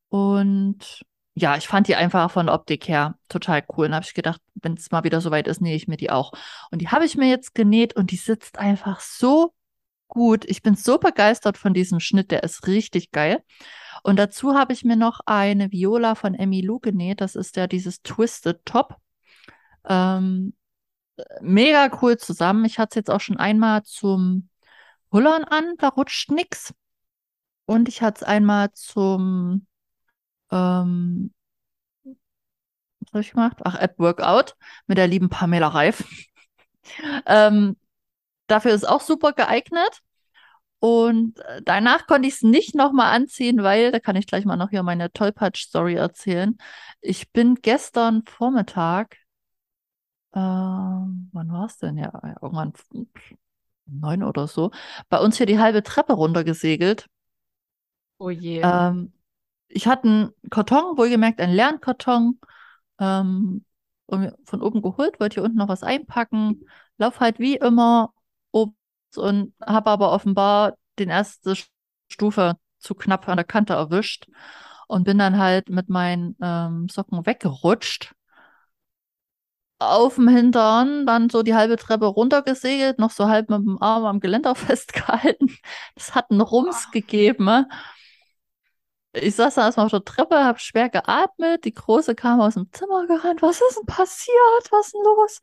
[0.08, 1.02] und
[1.34, 3.86] ja, ich fand die einfach von Optik her total cool.
[3.86, 6.32] Und habe ich gedacht, wenn es mal wieder soweit ist, nähe ich mir die auch.
[6.70, 9.54] Und die habe ich mir jetzt genäht und die sitzt einfach so
[10.08, 10.44] gut.
[10.44, 13.42] Ich bin so begeistert von diesem Schnitt, der ist richtig geil.
[14.02, 17.22] Und dazu habe ich mir noch eine Viola von Emmy Lou genäht.
[17.22, 18.96] Das ist ja dieses Twisted Top.
[19.88, 20.54] Ähm,
[21.40, 22.66] mega cool zusammen.
[22.66, 24.50] Ich hatte es jetzt auch schon einmal zum
[25.12, 26.74] Hullern an, da rutscht nichts.
[27.66, 29.66] Und ich hatte es einmal zum,
[30.50, 31.32] ähm,
[32.04, 33.58] was habe ich gemacht?
[33.64, 36.04] Ach, App Workout mit der lieben Pamela Reif.
[37.26, 37.76] ähm,
[38.46, 40.02] dafür ist auch super geeignet.
[40.80, 44.56] Und äh, danach konnte ich es nicht nochmal anziehen, weil, da kann ich gleich mal
[44.56, 46.58] noch hier meine Tollpatsch-Story erzählen.
[47.00, 49.16] Ich bin gestern Vormittag,
[50.32, 51.98] äh, wann war es denn?
[51.98, 52.72] Ja, irgendwann
[53.86, 54.70] neun oder so,
[55.08, 57.06] bei uns hier die halbe Treppe runtergesegelt.
[58.18, 58.60] Oh je.
[58.62, 59.12] Ähm,
[59.68, 62.38] ich hatte einen Karton, wohlgemerkt einen leeren Karton,
[62.98, 63.64] ähm,
[64.44, 66.68] von oben geholt, wollte hier unten noch was einpacken,
[66.98, 68.12] lauf halt wie immer
[68.50, 68.76] oben
[69.16, 71.54] und habe aber offenbar den erste
[72.08, 74.26] Stufe zu knapp an der Kante erwischt
[74.88, 78.14] und bin dann halt mit meinen ähm, Socken weggerutscht
[79.90, 84.04] auf dem Hintern, dann so die halbe Treppe runtergesegelt, noch so halb mit dem Arm
[84.04, 85.56] am Geländer festgehalten.
[85.94, 87.44] Das hat einen Rums gegeben.
[87.44, 87.68] Ne?
[89.14, 91.64] Ich saß da erstmal auf der Treppe, habe schwer geatmet.
[91.64, 93.42] Die Große kam aus dem Zimmer gerannt.
[93.42, 94.70] Was ist denn passiert?
[94.70, 95.40] Was ist denn los?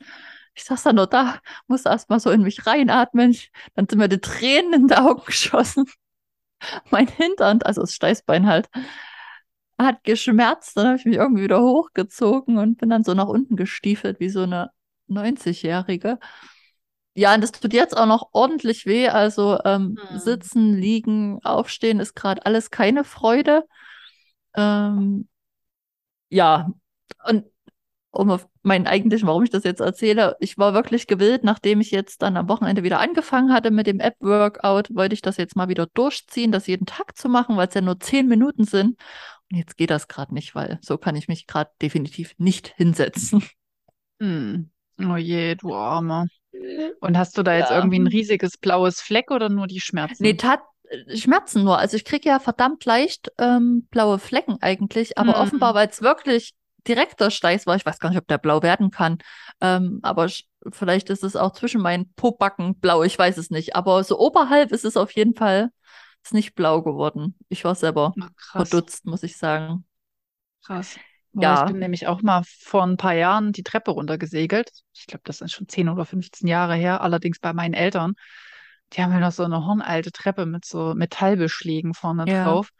[0.55, 3.37] Ich saß da nur da, musste erstmal so in mich reinatmen.
[3.75, 5.85] Dann sind mir die Tränen in die Augen geschossen.
[6.89, 8.69] Mein Hintern, also das Steißbein halt,
[9.79, 10.77] hat geschmerzt.
[10.77, 14.29] Dann habe ich mich irgendwie wieder hochgezogen und bin dann so nach unten gestiefelt, wie
[14.29, 14.71] so eine
[15.07, 16.19] 90-Jährige.
[17.15, 19.07] Ja, und das tut jetzt auch noch ordentlich weh.
[19.09, 20.19] Also ähm, hm.
[20.19, 23.63] sitzen, liegen, aufstehen ist gerade alles keine Freude.
[24.55, 25.27] Ähm,
[26.29, 26.69] ja,
[27.25, 27.45] und
[28.11, 31.91] um auf meinen eigentlichen, warum ich das jetzt erzähle, ich war wirklich gewillt, nachdem ich
[31.91, 35.69] jetzt dann am Wochenende wieder angefangen hatte mit dem App-Workout, wollte ich das jetzt mal
[35.69, 38.99] wieder durchziehen, das jeden Tag zu machen, weil es ja nur zehn Minuten sind.
[39.51, 43.43] Jetzt geht das gerade nicht, weil so kann ich mich gerade definitiv nicht hinsetzen.
[44.21, 44.69] Hm.
[45.01, 46.27] Oh je, du Arme.
[46.99, 47.77] Und hast du da jetzt ja.
[47.77, 50.23] irgendwie ein riesiges blaues Fleck oder nur die Schmerzen?
[50.23, 50.59] Nee, tat,
[50.89, 51.77] äh, Schmerzen nur.
[51.77, 55.41] Also ich kriege ja verdammt leicht ähm, blaue Flecken eigentlich, aber mhm.
[55.41, 56.53] offenbar, weil es wirklich
[56.87, 59.19] direkter Steiß war, ich weiß gar nicht, ob der blau werden kann,
[59.61, 60.27] ähm, aber
[60.71, 63.75] vielleicht ist es auch zwischen meinen Pobacken blau, ich weiß es nicht.
[63.75, 65.69] Aber so oberhalb ist es auf jeden Fall
[66.23, 67.35] ist nicht blau geworden.
[67.49, 69.85] Ich war selber Ach, verdutzt, muss ich sagen.
[70.63, 70.97] Krass.
[71.31, 71.63] Boah, ja.
[71.63, 74.71] Ich bin nämlich auch mal vor ein paar Jahren die Treppe runtergesegelt.
[74.93, 78.13] Ich glaube, das ist schon 10 oder 15 Jahre her, allerdings bei meinen Eltern.
[78.93, 82.45] Die haben ja noch so eine hornalte Treppe mit so Metallbeschlägen vorne ja.
[82.45, 82.71] drauf.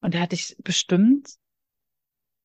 [0.00, 1.30] Und da hatte ich bestimmt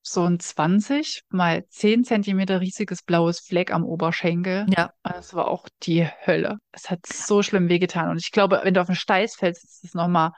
[0.01, 4.65] so ein 20 mal 10 Zentimeter riesiges blaues Fleck am Oberschenkel.
[4.75, 4.91] Ja.
[5.03, 6.57] Das war auch die Hölle.
[6.71, 8.09] Es hat so schlimm wehgetan.
[8.09, 10.31] Und ich glaube, wenn du auf den Steiß fällst, ist es nochmal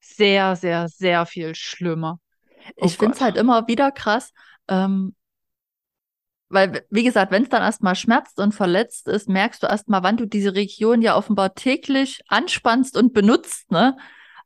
[0.00, 2.18] sehr, sehr, sehr viel schlimmer.
[2.76, 4.32] Oh ich finde es halt immer wieder krass,
[4.68, 5.14] ähm,
[6.48, 10.16] weil, wie gesagt, wenn es dann erstmal schmerzt und verletzt ist, merkst du erstmal, wann
[10.16, 13.96] du diese Region ja offenbar täglich anspannst und benutzt, ne?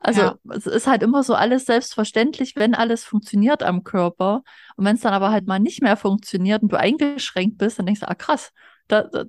[0.00, 0.38] Also ja.
[0.54, 4.42] es ist halt immer so alles selbstverständlich, wenn alles funktioniert am Körper.
[4.76, 7.86] Und wenn es dann aber halt mal nicht mehr funktioniert und du eingeschränkt bist, dann
[7.86, 8.50] denkst du, ah krass,
[8.88, 9.24] da, da,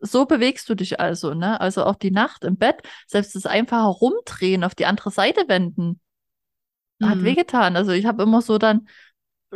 [0.00, 1.60] so bewegst du dich also, ne?
[1.60, 6.00] Also auch die Nacht im Bett, selbst das einfache Rumdrehen, auf die andere Seite wenden,
[6.98, 7.08] mhm.
[7.08, 7.76] hat wehgetan.
[7.76, 8.88] Also ich habe immer so dann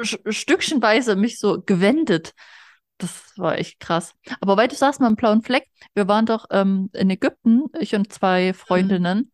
[0.03, 2.35] stückchenweise mich so gewendet.
[2.99, 4.13] Das war echt krass.
[4.41, 7.95] Aber weil du sagst, mal einen blauen Fleck, wir waren doch ähm, in Ägypten, ich
[7.95, 8.55] und zwei mhm.
[8.55, 9.19] Freundinnen.
[9.19, 9.31] Mhm.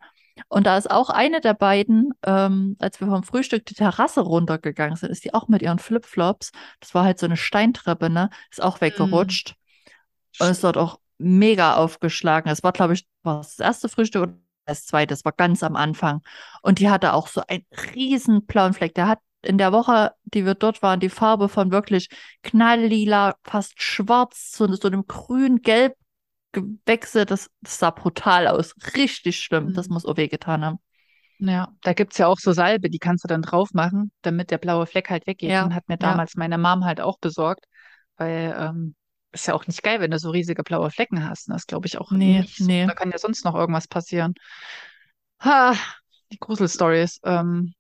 [0.48, 4.96] Und da ist auch eine der beiden, ähm, als wir vom Frühstück die Terrasse runtergegangen
[4.96, 8.62] sind, ist die auch mit ihren Flipflops, das war halt so eine Steintreppe, ne, ist
[8.62, 9.50] auch weggerutscht.
[10.38, 10.46] Mhm.
[10.46, 12.50] Und ist dort auch mega aufgeschlagen.
[12.50, 14.35] Es war, glaube ich, war das erste Frühstück oder
[14.66, 16.22] das zweite, das war ganz am Anfang.
[16.62, 18.94] Und die hatte auch so einen riesen blauen Fleck.
[18.94, 22.09] Der hat in der Woche, die wir dort waren, die Farbe von wirklich
[22.42, 25.94] knalllila, fast schwarz, zu so, so einem grün-gelb
[26.54, 27.30] gewechselt.
[27.30, 28.74] Das, das, sah brutal aus.
[28.96, 29.66] Richtig schlimm.
[29.66, 29.74] Mhm.
[29.74, 30.78] Das muss auch wehgetan haben.
[31.38, 34.50] Ja, da gibt es ja auch so Salbe, die kannst du dann drauf machen, damit
[34.50, 35.50] der blaue Fleck halt weggeht.
[35.50, 35.64] Ja.
[35.64, 36.38] Und hat mir damals ja.
[36.38, 37.66] meine Mom halt auch besorgt,
[38.16, 38.94] weil ähm,
[39.32, 41.50] ist ja auch nicht geil, wenn du so riesige blaue Flecken hast.
[41.50, 42.60] Das glaube ich auch nee, nicht.
[42.60, 42.86] Nee.
[42.86, 44.34] Da kann ja sonst noch irgendwas passieren.
[45.40, 45.74] Ha,
[46.32, 47.20] die Gruselstories.
[47.24, 47.74] Ähm,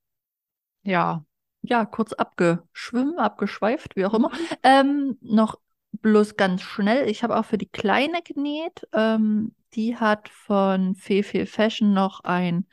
[0.82, 1.24] ja.
[1.62, 4.28] Ja, kurz abgeschwimmen, abgeschweift, wie auch immer.
[4.30, 4.48] Mhm.
[4.62, 5.58] Ähm, noch
[6.02, 7.08] bloß ganz schnell.
[7.08, 8.86] Ich habe auch für die Kleine genäht.
[8.92, 12.66] Ähm, die hat von Fefe Fashion noch ein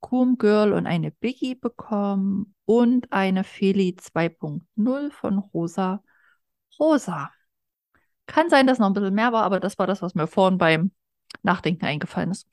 [0.00, 2.54] Coom Girl und eine Biggie bekommen.
[2.64, 6.02] und eine Feli 2.0 von Rosa
[6.78, 7.30] Rosa.
[8.26, 10.58] Kann sein, dass noch ein bisschen mehr war, aber das war das, was mir vorhin
[10.58, 10.92] beim
[11.42, 12.48] Nachdenken eingefallen ist.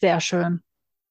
[0.00, 0.62] Sehr schön.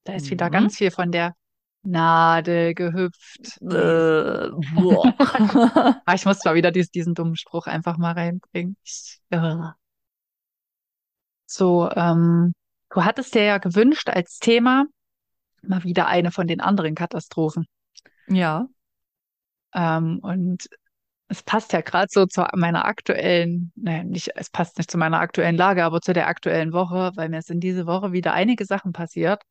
[0.04, 0.54] Da ist wieder Mhm.
[0.54, 1.36] ganz viel von der
[1.82, 3.62] Nadel gehüpft.
[3.62, 5.14] Äh, boah.
[6.14, 8.76] Ich muss mal wieder dies, diesen dummen Spruch einfach mal reinbringen.
[9.32, 9.76] Ja.
[11.46, 12.54] So, ähm,
[12.90, 14.86] du hattest dir ja gewünscht als Thema
[15.62, 17.66] mal wieder eine von den anderen Katastrophen.
[18.28, 18.68] ja.
[19.74, 20.68] Ähm, und
[21.28, 25.20] es passt ja gerade so zu meiner aktuellen, nein, nicht, es passt nicht zu meiner
[25.20, 28.94] aktuellen Lage, aber zu der aktuellen Woche, weil mir sind diese Woche wieder einige Sachen
[28.94, 29.44] passiert,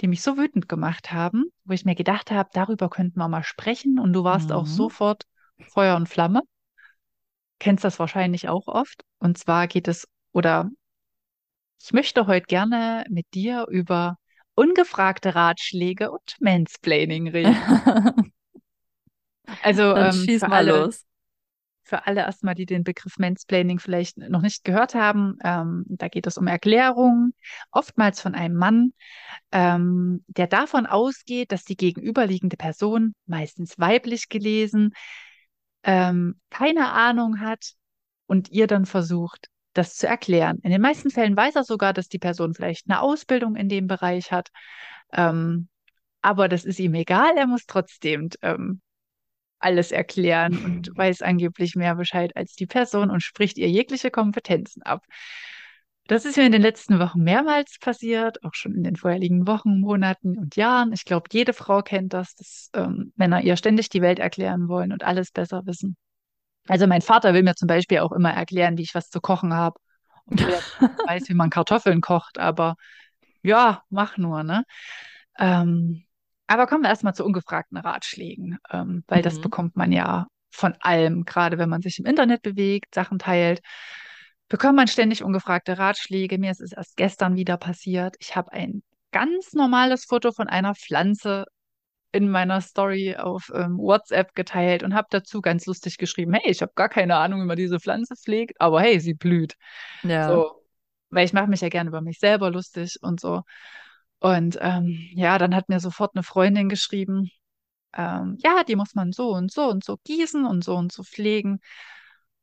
[0.00, 3.42] die mich so wütend gemacht haben, wo ich mir gedacht habe, darüber könnten wir mal
[3.42, 3.98] sprechen.
[3.98, 4.70] Und du warst auch Mhm.
[4.70, 5.24] sofort
[5.68, 6.42] Feuer und Flamme.
[7.58, 9.02] Kennst das wahrscheinlich auch oft.
[9.18, 10.70] Und zwar geht es, oder
[11.82, 14.16] ich möchte heute gerne mit dir über
[14.54, 17.56] ungefragte Ratschläge und Mansplaining reden.
[19.62, 21.04] Also Dann ähm, schieß mal alle, los.
[21.90, 26.26] Für alle erstmal, die den Begriff Mansplaining vielleicht noch nicht gehört haben, ähm, da geht
[26.26, 27.34] es um Erklärungen,
[27.72, 28.92] oftmals von einem Mann,
[29.50, 34.92] ähm, der davon ausgeht, dass die gegenüberliegende Person, meistens weiblich gelesen,
[35.82, 37.72] ähm, keine Ahnung hat
[38.26, 40.60] und ihr dann versucht, das zu erklären.
[40.62, 43.88] In den meisten Fällen weiß er sogar, dass die Person vielleicht eine Ausbildung in dem
[43.88, 44.50] Bereich hat,
[45.12, 45.68] ähm,
[46.22, 48.80] aber das ist ihm egal, er muss trotzdem ähm,
[49.60, 54.82] alles erklären und weiß angeblich mehr Bescheid als die Person und spricht ihr jegliche Kompetenzen
[54.82, 55.04] ab.
[56.06, 59.78] Das ist mir in den letzten Wochen mehrmals passiert, auch schon in den vorherigen Wochen,
[59.78, 60.92] Monaten und Jahren.
[60.92, 64.92] Ich glaube, jede Frau kennt das, dass ähm, Männer ihr ständig die Welt erklären wollen
[64.92, 65.96] und alles besser wissen.
[66.66, 69.54] Also mein Vater will mir zum Beispiel auch immer erklären, wie ich was zu kochen
[69.54, 69.78] habe,
[70.30, 70.60] er
[71.06, 72.74] weiß, wie man Kartoffeln kocht, aber
[73.42, 74.64] ja, mach nur, ne?
[75.38, 76.04] Ähm,
[76.50, 79.40] aber kommen wir erstmal zu ungefragten Ratschlägen, ähm, weil das Mhm.
[79.40, 83.60] bekommt man ja von allem, gerade wenn man sich im Internet bewegt, Sachen teilt,
[84.48, 86.38] bekommt man ständig ungefragte Ratschläge.
[86.38, 88.16] Mir ist es erst gestern wieder passiert.
[88.18, 88.82] Ich habe ein
[89.12, 91.44] ganz normales Foto von einer Pflanze
[92.12, 96.62] in meiner Story auf ähm, WhatsApp geteilt und habe dazu ganz lustig geschrieben, hey, ich
[96.62, 99.56] habe gar keine Ahnung, wie man diese Pflanze pflegt, aber hey, sie blüht.
[100.02, 100.42] Ja.
[100.42, 100.62] So,
[101.10, 103.42] weil ich mache mich ja gerne über mich selber lustig und so.
[104.20, 107.30] Und ähm, ja, dann hat mir sofort eine Freundin geschrieben,
[107.94, 111.02] ähm, ja, die muss man so und so und so gießen und so und so
[111.02, 111.60] pflegen.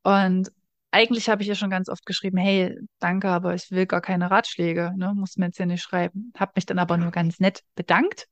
[0.04, 0.52] Und
[0.92, 4.32] eigentlich habe ich ihr schon ganz oft geschrieben, hey, danke, aber ich will gar keine
[4.32, 5.14] Ratschläge, ne?
[5.14, 6.34] Muss mir jetzt hier nicht schreiben.
[6.38, 8.28] Habe mich dann aber nur ganz nett bedankt.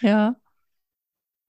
[0.00, 0.36] Ja.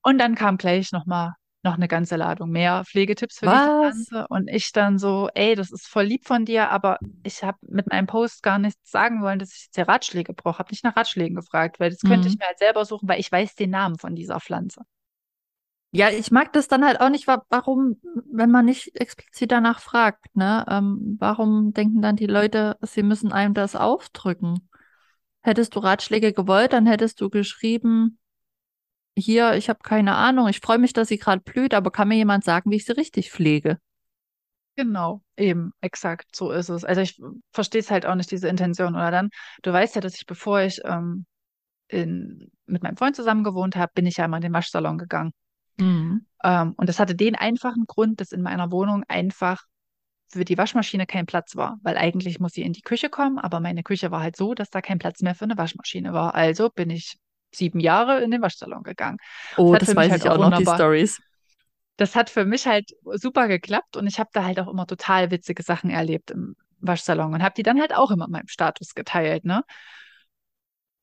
[0.03, 1.33] Und dann kam gleich nochmal
[1.63, 3.71] noch eine ganze Ladung mehr Pflegetipps für Was?
[3.79, 4.27] Pflanze.
[4.29, 7.87] Und ich dann so, ey, das ist voll lieb von dir, aber ich habe mit
[7.89, 10.59] meinem Post gar nichts sagen wollen, dass ich jetzt hier Ratschläge brauche.
[10.59, 12.39] Habe nicht nach Ratschlägen gefragt, weil das könnte ich Mhm.
[12.39, 14.81] mir halt selber suchen, weil ich weiß den Namen von dieser Pflanze.
[15.93, 17.97] Ja, ich mag das dann halt auch nicht, wa- warum,
[18.31, 20.65] wenn man nicht explizit danach fragt, ne?
[20.69, 24.69] Ähm, warum denken dann die Leute, sie müssen einem das aufdrücken?
[25.41, 28.19] Hättest du Ratschläge gewollt, dann hättest du geschrieben,
[29.17, 32.15] hier, ich habe keine Ahnung, ich freue mich, dass sie gerade blüht, aber kann mir
[32.15, 33.79] jemand sagen, wie ich sie richtig pflege?
[34.75, 36.85] Genau, eben, exakt, so ist es.
[36.85, 37.21] Also ich
[37.51, 38.95] verstehe es halt auch nicht, diese Intention.
[38.95, 39.29] Oder dann,
[39.63, 41.25] du weißt ja, dass ich, bevor ich ähm,
[41.87, 45.33] in, mit meinem Freund zusammen gewohnt habe, bin ich ja immer in den Waschsalon gegangen.
[45.77, 46.25] Mhm.
[46.43, 49.63] Ähm, und das hatte den einfachen Grund, dass in meiner Wohnung einfach
[50.29, 53.59] für die Waschmaschine kein Platz war, weil eigentlich muss sie in die Küche kommen, aber
[53.59, 56.33] meine Küche war halt so, dass da kein Platz mehr für eine Waschmaschine war.
[56.33, 57.17] Also bin ich
[57.53, 59.17] sieben Jahre in den Waschsalon gegangen.
[59.57, 60.65] Oh, das mich weiß halt ich auch noch, die.
[60.65, 61.21] Stories.
[61.97, 65.29] Das hat für mich halt super geklappt und ich habe da halt auch immer total
[65.29, 68.95] witzige Sachen erlebt im Waschsalon und habe die dann halt auch immer in meinem Status
[68.95, 69.63] geteilt, ne?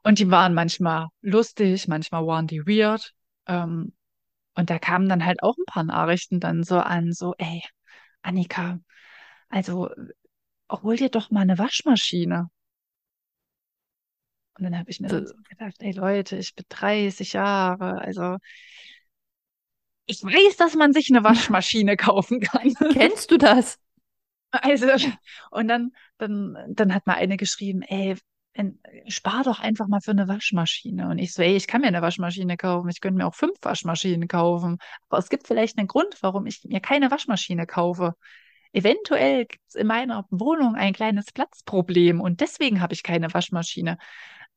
[0.02, 3.12] Und die waren manchmal lustig, manchmal waren die weird.
[3.46, 3.92] Ähm,
[4.54, 7.62] und da kamen dann halt auch ein paar Nachrichten dann so an, so, ey,
[8.22, 8.80] Annika,
[9.48, 9.90] also
[10.70, 12.48] hol dir doch mal eine Waschmaschine.
[14.59, 18.37] Und dann habe ich mir so gedacht, ey Leute, ich bin 30 Jahre, also
[20.07, 22.75] ich weiß, dass man sich eine Waschmaschine kaufen kann.
[22.92, 23.79] Kennst du das?
[24.51, 24.87] Also,
[25.51, 28.16] und dann, dann, dann hat mal eine geschrieben, ey,
[29.07, 31.09] spar doch einfach mal für eine Waschmaschine.
[31.09, 33.59] Und ich so, ey, ich kann mir eine Waschmaschine kaufen, ich könnte mir auch fünf
[33.62, 34.79] Waschmaschinen kaufen.
[35.09, 38.14] Aber es gibt vielleicht einen Grund, warum ich mir keine Waschmaschine kaufe.
[38.73, 43.97] Eventuell gibt es in meiner Wohnung ein kleines Platzproblem und deswegen habe ich keine Waschmaschine.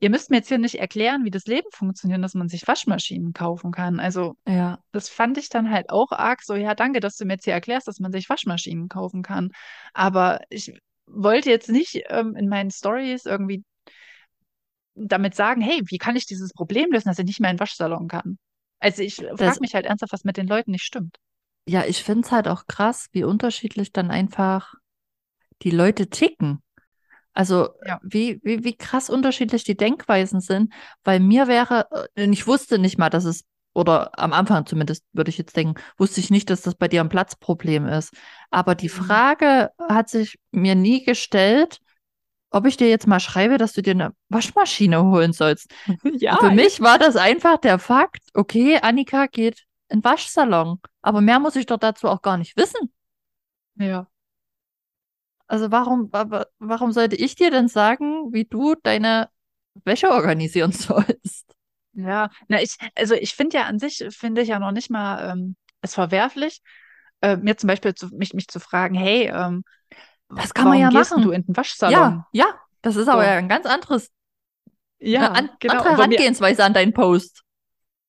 [0.02, 3.34] Ihr müsst mir jetzt hier nicht erklären, wie das Leben funktioniert, dass man sich Waschmaschinen
[3.34, 4.00] kaufen kann.
[4.00, 4.80] Also, Ja.
[4.92, 7.54] das fand ich dann halt auch arg so, ja, danke, dass du mir jetzt hier
[7.54, 9.52] erklärst, dass man sich Waschmaschinen kaufen kann.
[9.94, 10.74] Aber ich
[11.06, 13.64] wollte jetzt nicht ähm, in meinen Stories irgendwie
[14.96, 17.62] damit sagen, hey, wie kann ich dieses Problem lösen, dass ich nicht mehr in den
[17.62, 18.40] Waschsalon kann?
[18.80, 21.18] Also ich frage mich halt ernsthaft, was mit den Leuten nicht stimmt.
[21.68, 24.74] ja, ich finde es halt auch krass, wie unterschiedlich dann einfach
[25.62, 26.60] die Leute ticken.
[27.34, 28.00] Also Ja.
[28.04, 32.98] wie, wie, wie krass unterschiedlich die Denkweisen sind, weil mir wäre, äh, ich wusste nicht
[32.98, 36.62] mal, dass es, oder am Anfang zumindest würde ich jetzt denken, wusste ich nicht, dass
[36.62, 38.14] das bei dir ein Platzproblem ist.
[38.50, 39.04] Aber die Mhm.
[39.06, 41.80] Frage hat sich mir nie gestellt,
[42.50, 45.72] ob ich dir jetzt mal schreibe, dass du dir eine Waschmaschine holen sollst.
[46.22, 51.22] Ja, Für mich war das einfach der Fakt, okay, Annika geht in den Waschsalon, aber
[51.22, 52.92] mehr muss ich doch dazu auch gar nicht wissen.
[53.76, 54.11] ja.
[55.52, 59.30] Also warum, aber warum sollte ich dir denn sagen, wie du deine
[59.84, 61.56] Wäsche organisieren sollst?
[61.94, 65.32] Ja, na ich, also ich finde ja an sich, finde ich ja noch nicht mal
[65.32, 66.62] ähm, es verwerflich,
[67.22, 69.64] äh, mir zum Beispiel zu, mich, mich zu fragen, hey, ähm,
[70.30, 71.24] Das kann man ja machen.
[71.24, 72.24] du in den Waschsalon?
[72.24, 72.46] Ja, ja,
[72.82, 73.30] das ist aber So.
[73.30, 74.12] ja ein ganz anderes,
[75.00, 75.80] Ja, an, genau.
[75.80, 77.44] andere Aber Herangehensweise an deinen Post.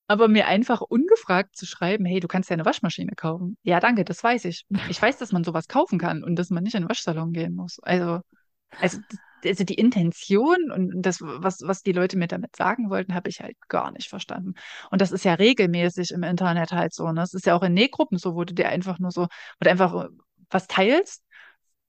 [0.07, 3.57] Aber mir einfach ungefragt zu schreiben, hey, du kannst ja eine Waschmaschine kaufen.
[3.63, 4.65] Ja, danke, das weiß ich.
[4.89, 7.55] Ich weiß, dass man sowas kaufen kann und dass man nicht in den Waschsalon gehen
[7.55, 7.79] muss.
[7.81, 8.19] Also,
[8.79, 8.99] also,
[9.43, 13.39] also die Intention und das, was, was die Leute mir damit sagen wollten, habe ich
[13.41, 14.53] halt gar nicht verstanden.
[14.91, 17.07] Und das ist ja regelmäßig im Internet halt so.
[17.07, 17.21] Ne?
[17.21, 19.27] Das ist ja auch in Nähgruppen so, wo du dir einfach nur so, wo
[19.61, 20.07] du einfach äh,
[20.49, 21.23] was teilst,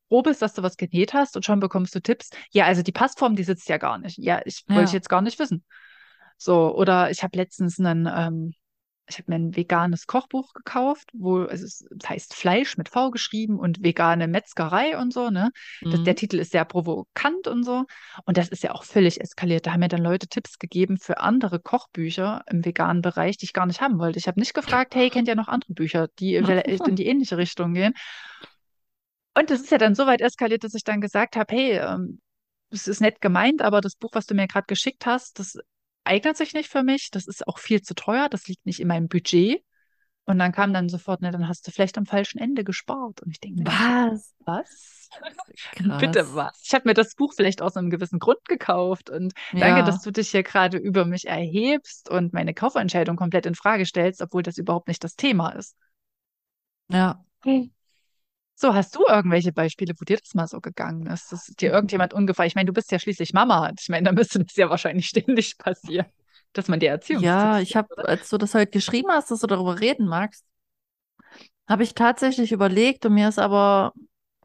[0.08, 2.30] froh bist, dass du was genäht hast und schon bekommst du Tipps.
[2.52, 4.18] Ja, also die Passform, die sitzt ja gar nicht.
[4.18, 4.94] Ja, ich wollte ich Ja.
[4.94, 5.64] jetzt gar nicht wissen.
[6.44, 8.52] So, oder ich habe letztens einen, ähm,
[9.08, 13.58] ich habe mir ein veganes Kochbuch gekauft, wo also es, heißt Fleisch mit V geschrieben
[13.58, 15.52] und vegane Metzgerei und so, ne?
[15.80, 16.16] Das, der Mhm.
[16.16, 17.86] Titel ist sehr provokant und so.
[18.26, 19.64] Und das ist ja auch völlig eskaliert.
[19.64, 23.54] Da haben mir dann Leute Tipps gegeben für andere Kochbücher im veganen Bereich, die ich
[23.54, 24.18] gar nicht haben wollte.
[24.18, 27.38] Ich habe nicht gefragt, hey, kennt ihr noch andere Bücher, die vielleicht in die ähnliche
[27.38, 27.94] Richtung gehen?
[29.34, 32.20] Und das ist ja dann so weit eskaliert, dass ich dann gesagt habe, hey, ähm,
[32.68, 35.56] es ist nett gemeint, aber das Buch, was du mir gerade geschickt hast, das
[36.04, 37.10] eignet sich nicht für mich.
[37.10, 38.28] Das ist auch viel zu teuer.
[38.28, 39.62] Das liegt nicht in meinem Budget.
[40.26, 43.22] Und dann kam dann sofort, ne, dann hast du vielleicht am falschen Ende gespart.
[43.22, 44.34] Und ich denke Was?
[44.44, 45.12] was?
[45.98, 46.34] Bitte Krass.
[46.34, 46.60] was?
[46.64, 49.10] Ich habe mir das Buch vielleicht aus einem gewissen Grund gekauft.
[49.10, 53.46] Und danke, dass Ja, du dich hier gerade über mich erhebst und meine Kaufentscheidung komplett
[53.46, 55.76] in Frage stellst, obwohl das überhaupt nicht das Thema ist.
[56.88, 57.24] ja.
[58.56, 62.14] So, hast du irgendwelche Beispiele, wo dir das mal so gegangen ist, dass dir irgendjemand
[62.14, 65.06] ungefähr, ich meine, du bist ja schließlich Mama, ich meine, da müsste das ja wahrscheinlich
[65.08, 66.06] ständig passieren,
[66.52, 69.46] dass man dir Ja, Erziehungstipps ich habe, als du das heute geschrieben hast, dass du
[69.46, 70.44] darüber reden magst,
[71.68, 73.92] habe ich tatsächlich überlegt und mir ist aber,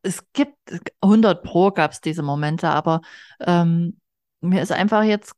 [0.01, 0.57] es gibt,
[1.03, 3.01] 100 Pro gab es diese Momente, aber
[3.41, 3.99] ähm,
[4.41, 5.33] mir ist einfach jetzt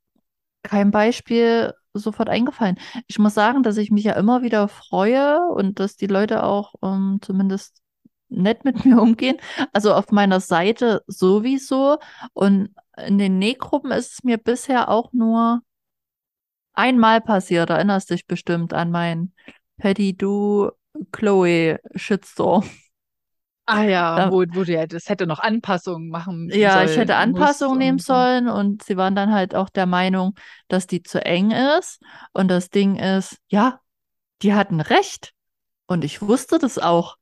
[0.64, 2.78] kein Beispiel sofort eingefallen.
[3.08, 6.76] Ich muss sagen, dass ich mich ja immer wieder freue und dass die Leute auch
[6.84, 7.81] ähm, zumindest
[8.32, 9.38] nett mit mir umgehen.
[9.74, 12.00] Also auf meiner Seite sowieso.
[12.34, 15.62] Und in den Nähgruppen ist es mir bisher auch nur
[16.74, 17.70] einmal passiert.
[17.70, 19.34] Erinnerst dich bestimmt an meinen
[19.78, 20.72] Paddy Do
[21.12, 22.70] Chloe Shitstorm.
[23.66, 27.14] Ah ja, Da, wo, wo du ja, das hätte noch Anpassungen machen Ja, ich hätte
[27.14, 30.36] sollen, Anpassungen nehmen und sollen und sie waren dann halt auch der Meinung,
[30.68, 32.02] dass die zu eng ist.
[32.34, 33.80] Und das Ding ist, ja,
[34.42, 35.34] die hatten recht.
[35.88, 37.18] Und ich wusste das auch.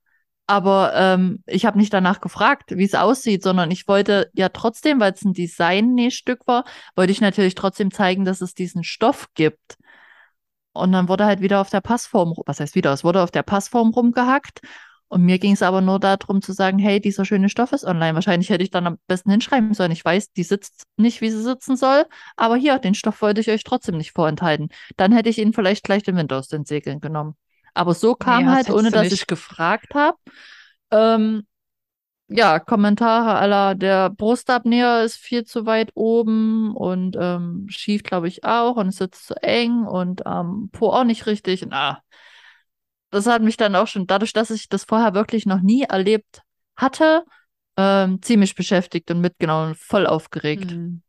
[0.49, 4.99] Aber ähm, ich habe nicht danach gefragt, wie es aussieht, sondern ich wollte ja trotzdem,
[4.99, 9.77] weil es ein Design-Nähstück war, wollte ich natürlich trotzdem zeigen, dass es diesen Stoff gibt.
[10.73, 13.43] Und dann wurde halt wieder auf der Passform, was heißt wieder, es wurde auf der
[13.43, 14.61] Passform rumgehackt.
[15.07, 18.15] Und mir ging es aber nur darum zu sagen, hey, dieser schöne Stoff ist online.
[18.15, 19.91] Wahrscheinlich hätte ich dann am besten hinschreiben sollen.
[19.91, 22.05] Ich weiß, die sitzt nicht, wie sie sitzen soll,
[22.37, 24.69] aber hier, den Stoff wollte ich euch trotzdem nicht vorenthalten.
[24.97, 27.35] Dann hätte ich ihn vielleicht gleich den Wind aus den Segeln genommen.
[27.79, 30.17] Aber so Nee, kam das halt, ohne dass ich gefragt habe,
[30.91, 31.47] ähm,
[32.27, 38.43] ja, Kommentare aller, der Brustabnäher ist viel zu weit oben und ähm, schief, glaube ich,
[38.43, 41.65] auch und es sitzt zu eng und ähm, Po auch nicht richtig.
[41.69, 42.03] Na,
[43.11, 46.41] das hat mich dann auch schon, dadurch, dass ich das vorher wirklich noch nie erlebt
[46.75, 47.23] hatte,
[47.77, 50.71] ähm, ziemlich beschäftigt und mitgenommen und voll aufgeregt.
[50.71, 51.01] Hm.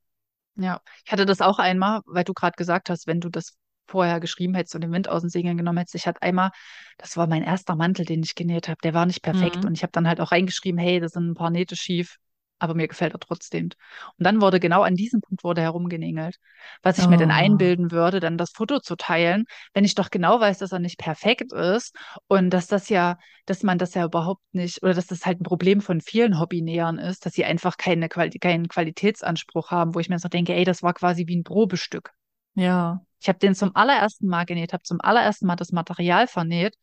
[0.55, 3.57] Ja, ich hatte das auch einmal, weil du gerade gesagt hast, wenn du das
[3.91, 5.95] vorher geschrieben hättest und den Wind aus den Segeln genommen hättest.
[5.97, 6.51] Ich hatte einmal,
[6.99, 9.67] das war mein erster Mantel, den ich genäht habe, der war nicht perfekt Mhm.
[9.67, 12.17] und ich habe dann halt auch reingeschrieben, hey, da sind ein paar Nähte schief,
[12.59, 13.71] aber mir gefällt er trotzdem.
[14.19, 16.37] Und dann wurde genau an diesem Punkt wurde herumgenängelt.
[16.83, 20.11] Was ich mir denn Oh, einbilden würde, dann das Foto zu teilen, wenn ich doch
[20.11, 21.97] genau weiß, dass er nicht perfekt ist
[22.29, 25.45] und dass das ja, dass man das ja überhaupt nicht, oder dass das halt ein
[25.45, 30.09] Problem von vielen Hobbynähern ist, dass sie einfach keine Quali keinen Qualitätsanspruch haben, wo ich
[30.11, 32.13] mir so denke, ey, das war quasi wie ein Probestück.
[32.55, 33.05] ja.
[33.21, 36.77] Ich habe den zum allerersten Mal genäht, habe zum allerersten Mal das Material vernäht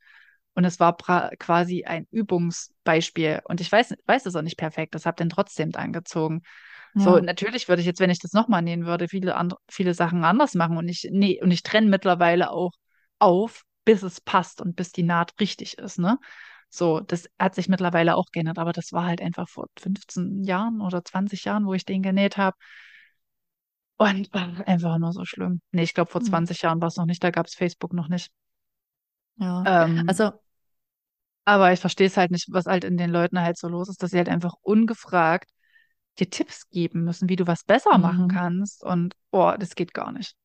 [0.53, 3.41] und es war quasi ein Übungsbeispiel.
[3.45, 6.41] Und ich weiß, weiß es auch nicht perfekt, das habe den trotzdem angezogen.
[6.95, 7.21] So, Ja.
[7.21, 9.35] natürlich würde ich jetzt, wenn ich das nochmal nähen würde, viele
[9.69, 12.71] viele Sachen anders machen und ich, nee, und ich trenne mittlerweile auch
[13.19, 16.17] auf, bis es passt und bis die Naht richtig ist, ne?
[16.69, 20.81] So, das hat sich mittlerweile auch geändert, aber das war halt einfach vor 15 Jahren
[20.81, 22.57] oder 20 Jahren, wo ich den genäht habe.
[23.97, 25.61] Und war einfach nur so schlimm.
[25.71, 26.27] Nee, ich glaube, vor Hm.
[26.27, 28.31] 20 Jahren war es noch nicht, da gab es Facebook noch nicht.
[29.37, 29.63] Ja.
[29.65, 30.31] Ähm, Also,
[31.45, 34.03] aber ich verstehe es halt nicht, was halt in den Leuten halt so los ist,
[34.03, 35.49] dass sie halt einfach ungefragt
[36.19, 38.29] dir Tipps geben müssen, wie du was besser machen mhm.
[38.29, 38.83] kannst.
[38.83, 40.35] Und boah, das geht gar nicht.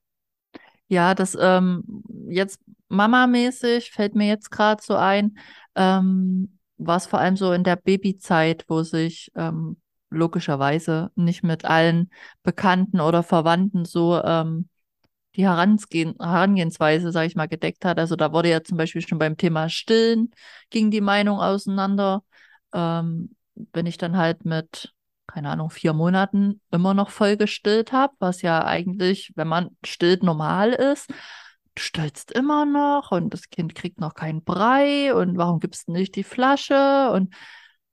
[0.89, 5.39] Ja, das ähm, jetzt Mama-mäßig fällt mir jetzt gerade so ein,
[5.75, 9.79] ähm, war es vor allem so in der Babyzeit, wo sich ähm,
[10.13, 12.11] logischerweise nicht mit allen
[12.43, 14.69] Bekannten oder Verwandten so ähm,
[15.37, 17.99] die Herangehen, Herangehensweise, sage ich mal, gedeckt hat.
[17.99, 20.31] Also da wurde ja zum Beispiel schon beim Thema Stillen
[20.71, 22.23] ging die Meinung auseinander.
[22.73, 23.35] Ähm,
[23.73, 24.95] wenn ich dann halt mit,
[25.27, 30.23] keine Ahnung, vier Monaten immer noch voll gestillt habe, was ja eigentlich, wenn man stillt,
[30.23, 31.11] normal ist.
[31.75, 35.93] Du stillst immer noch und das Kind kriegt noch keinen Brei und warum gibst du
[35.93, 37.11] nicht die Flasche?
[37.13, 37.35] Und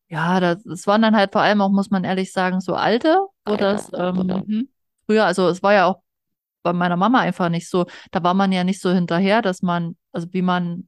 [0.10, 3.20] ja, das, das waren dann halt vor allem auch, muss man ehrlich sagen, so alte,
[3.46, 4.70] wo das ähm, Mhm.
[5.06, 6.02] früher, also es war ja auch
[6.64, 9.96] bei meiner Mama einfach nicht so, da war man ja nicht so hinterher, dass man,
[10.12, 10.88] also wie man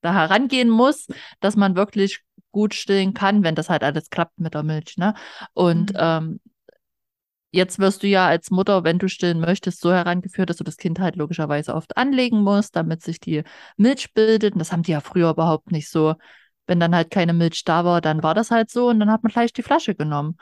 [0.00, 1.06] da herangehen muss,
[1.40, 5.14] dass man wirklich gut stillen kann, wenn das halt alles klappt mit der Milch, ne?
[5.54, 5.96] Und Mhm.
[5.98, 6.40] ähm,
[7.52, 10.76] jetzt wirst du ja als Mutter, wenn du stillen möchtest, so herangeführt, dass du das
[10.76, 13.42] Kind halt logischerweise oft anlegen musst, damit sich die
[13.76, 14.54] Milch bildet.
[14.54, 16.14] Und das haben die ja früher überhaupt nicht so.
[16.66, 19.22] Wenn dann halt keine Milch da war, dann war das halt so und dann hat
[19.22, 20.36] man gleich die Flasche genommen.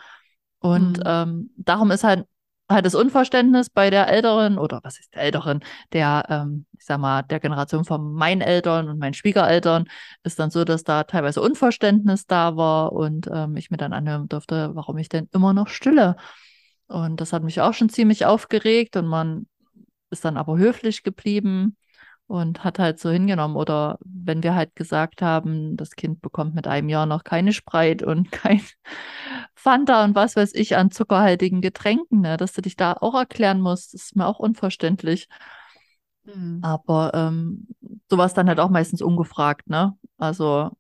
[0.61, 1.03] Und Mhm.
[1.07, 2.27] ähm, darum ist halt
[2.71, 5.61] halt das Unverständnis bei der Älteren oder was ist der Älteren,
[5.95, 9.89] der, ähm, ich sag mal, der Generation von meinen Eltern und meinen Schwiegereltern
[10.23, 14.29] ist dann so, dass da teilweise Unverständnis da war und ähm, ich mir dann anhören
[14.29, 16.17] durfte, warum ich denn immer noch stille.
[16.89, 19.47] Und das hat mich auch schon ziemlich aufgeregt und man
[20.11, 21.77] ist dann aber höflich geblieben
[22.29, 23.57] und hat halt so hingenommen.
[23.57, 28.03] Oder wenn wir halt gesagt haben, das Kind bekommt mit einem Jahr noch keine Spreit
[28.03, 28.61] und kein
[29.55, 32.37] Fanta und was weiß ich an zuckerhaltigen Getränken, ne?
[32.37, 35.27] dass du dich da auch erklären musst, ist mir auch unverständlich.
[36.25, 36.61] Mhm.
[36.63, 37.67] Aber ähm,
[38.11, 39.97] sowas dann halt auch meistens ungefragt, ne?
[40.19, 40.71] Also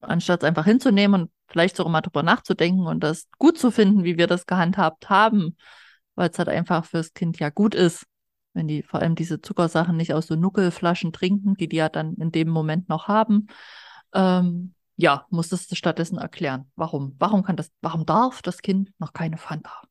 [0.00, 4.02] anstatt es einfach hinzunehmen und vielleicht sogar mal drüber nachzudenken und das gut zu finden,
[4.02, 5.56] wie wir das gehandhabt haben,
[6.16, 8.06] weil es halt einfach fürs Kind ja gut ist,
[8.54, 12.14] wenn die vor allem diese Zuckersachen nicht aus so Nuckelflaschen trinken, die die ja dann
[12.14, 13.48] in dem Moment noch haben.
[14.14, 17.16] Ähm, ja, musstest du stattdessen erklären, warum.
[17.18, 19.82] Warum kann das, warum darf das Kind noch keine Fanta?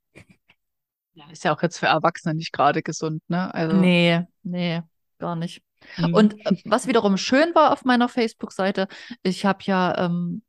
[1.13, 3.53] Ja, ist ja auch jetzt für Erwachsene nicht gerade gesund, ne?
[3.53, 4.81] Also, Nee, nee,
[5.19, 5.61] gar nicht.
[5.97, 6.13] mhm.
[6.13, 8.87] Und äh, was wiederum schön war auf meiner Facebook-Seite,
[9.21, 10.41] ich habe ja, ähm,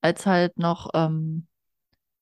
[0.00, 1.46] als halt noch ähm,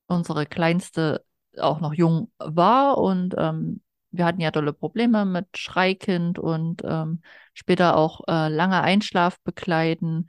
[0.06, 1.24] unsere Kleinste
[1.58, 3.82] auch noch jung war und ähm,
[4.12, 7.22] wir hatten ja dolle Probleme mit Schreikind und ähm,
[7.54, 10.26] später auch äh, lange Einschlaf begleiten.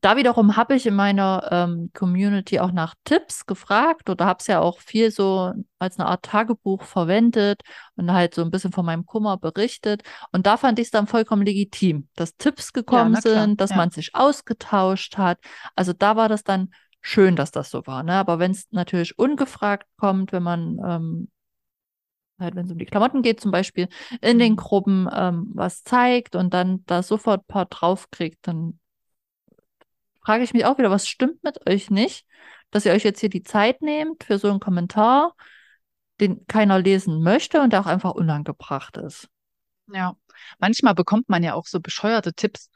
[0.00, 4.46] Da wiederum habe ich in meiner ähm, Community auch nach Tipps gefragt oder habe es
[4.46, 7.62] ja auch viel so als eine Art Tagebuch verwendet
[7.96, 10.02] und halt so ein bisschen von meinem Kummer berichtet.
[10.30, 13.76] Und da fand ich es dann vollkommen legitim, dass Tipps gekommen klar, sind, dass ja.
[13.76, 15.38] man sich ausgetauscht hat.
[15.74, 16.70] Also da war das dann
[17.00, 18.04] schön, dass das so war.
[18.04, 18.12] Ne?
[18.12, 21.28] Aber wenn es natürlich ungefragt kommt, wenn man ähm,
[22.38, 23.88] halt, wenn es um die Klamotten geht, zum Beispiel
[24.20, 24.56] in den Mhm.
[24.56, 28.78] Gruppen ähm, was zeigt und dann da sofort ein paar draufkriegt, dann
[30.24, 32.26] frage ich mich auch wieder, was stimmt mit euch nicht,
[32.70, 35.34] dass ihr euch jetzt hier die Zeit nehmt für so einen Kommentar,
[36.20, 39.28] den keiner lesen möchte und der auch einfach unangebracht ist.
[39.92, 40.16] Ja.
[40.58, 42.70] Manchmal bekommt man ja auch so bescheuerte Tipps,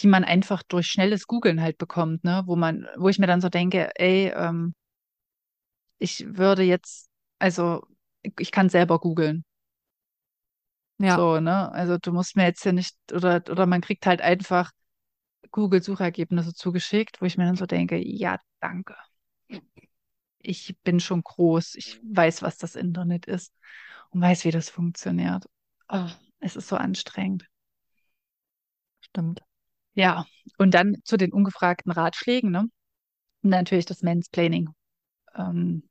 [0.00, 2.42] die man einfach durch schnelles Googeln halt bekommt, ne?
[2.46, 4.74] Wo man, wo ich mir dann so denke, ey, ähm,
[5.98, 7.08] ich würde jetzt,
[7.38, 7.86] also
[8.22, 9.44] ich, kann selber googeln.
[10.98, 11.70] Ja, So, ne?
[11.72, 14.70] Also du musst mir jetzt ja nicht, oder, oder man kriegt halt einfach
[15.52, 18.96] Google-Suchergebnisse zugeschickt, wo ich mir dann so denke, ja, danke.
[20.38, 23.54] Ich bin schon groß, ich weiß, was das Internet ist
[24.10, 25.46] und weiß, wie das funktioniert.
[25.88, 26.08] Oh,
[26.40, 27.48] es ist so anstrengend.
[29.00, 29.42] stimmt.
[29.94, 30.26] Ja,
[30.58, 32.68] und dann zu den ungefragten Ratschlägen, ne?
[33.42, 34.70] Und natürlich das Mansplaining.
[35.36, 35.88] Ähm,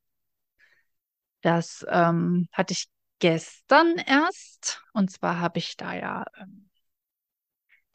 [1.41, 2.87] das ähm, hatte ich
[3.19, 4.83] gestern erst.
[4.93, 6.69] Und zwar habe ich da ja ähm,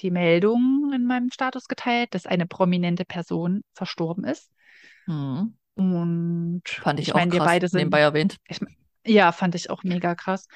[0.01, 4.51] die Meldung in meinem Status geteilt, dass eine prominente Person verstorben ist.
[5.07, 5.57] Hm.
[5.75, 8.37] Und Fand ich, ich auch meine, wir krass, beide sind, nebenbei erwähnt.
[8.49, 8.61] ich,
[9.05, 10.47] ja, fand ich auch mega krass.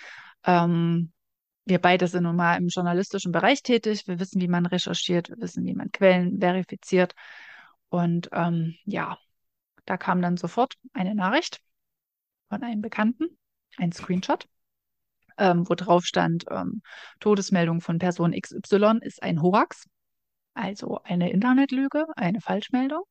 [0.45, 1.13] Ähm,
[1.67, 4.07] wir beide sind nun mal im journalistischen Bereich tätig.
[4.07, 7.15] Wir wissen, wie man recherchiert, wir wissen, wie man Quellen verifiziert.
[7.91, 9.19] Und ähm, ja,
[9.85, 11.61] da kam dann sofort eine Nachricht
[12.51, 13.39] von einem Bekannten,
[13.79, 14.47] ein Screenshot,
[15.39, 16.83] ähm, wo drauf stand, ähm,
[17.21, 19.87] Todesmeldung von Person XY ist ein Hoax,
[20.55, 23.05] also eine Internetlüge, eine Falschmeldung.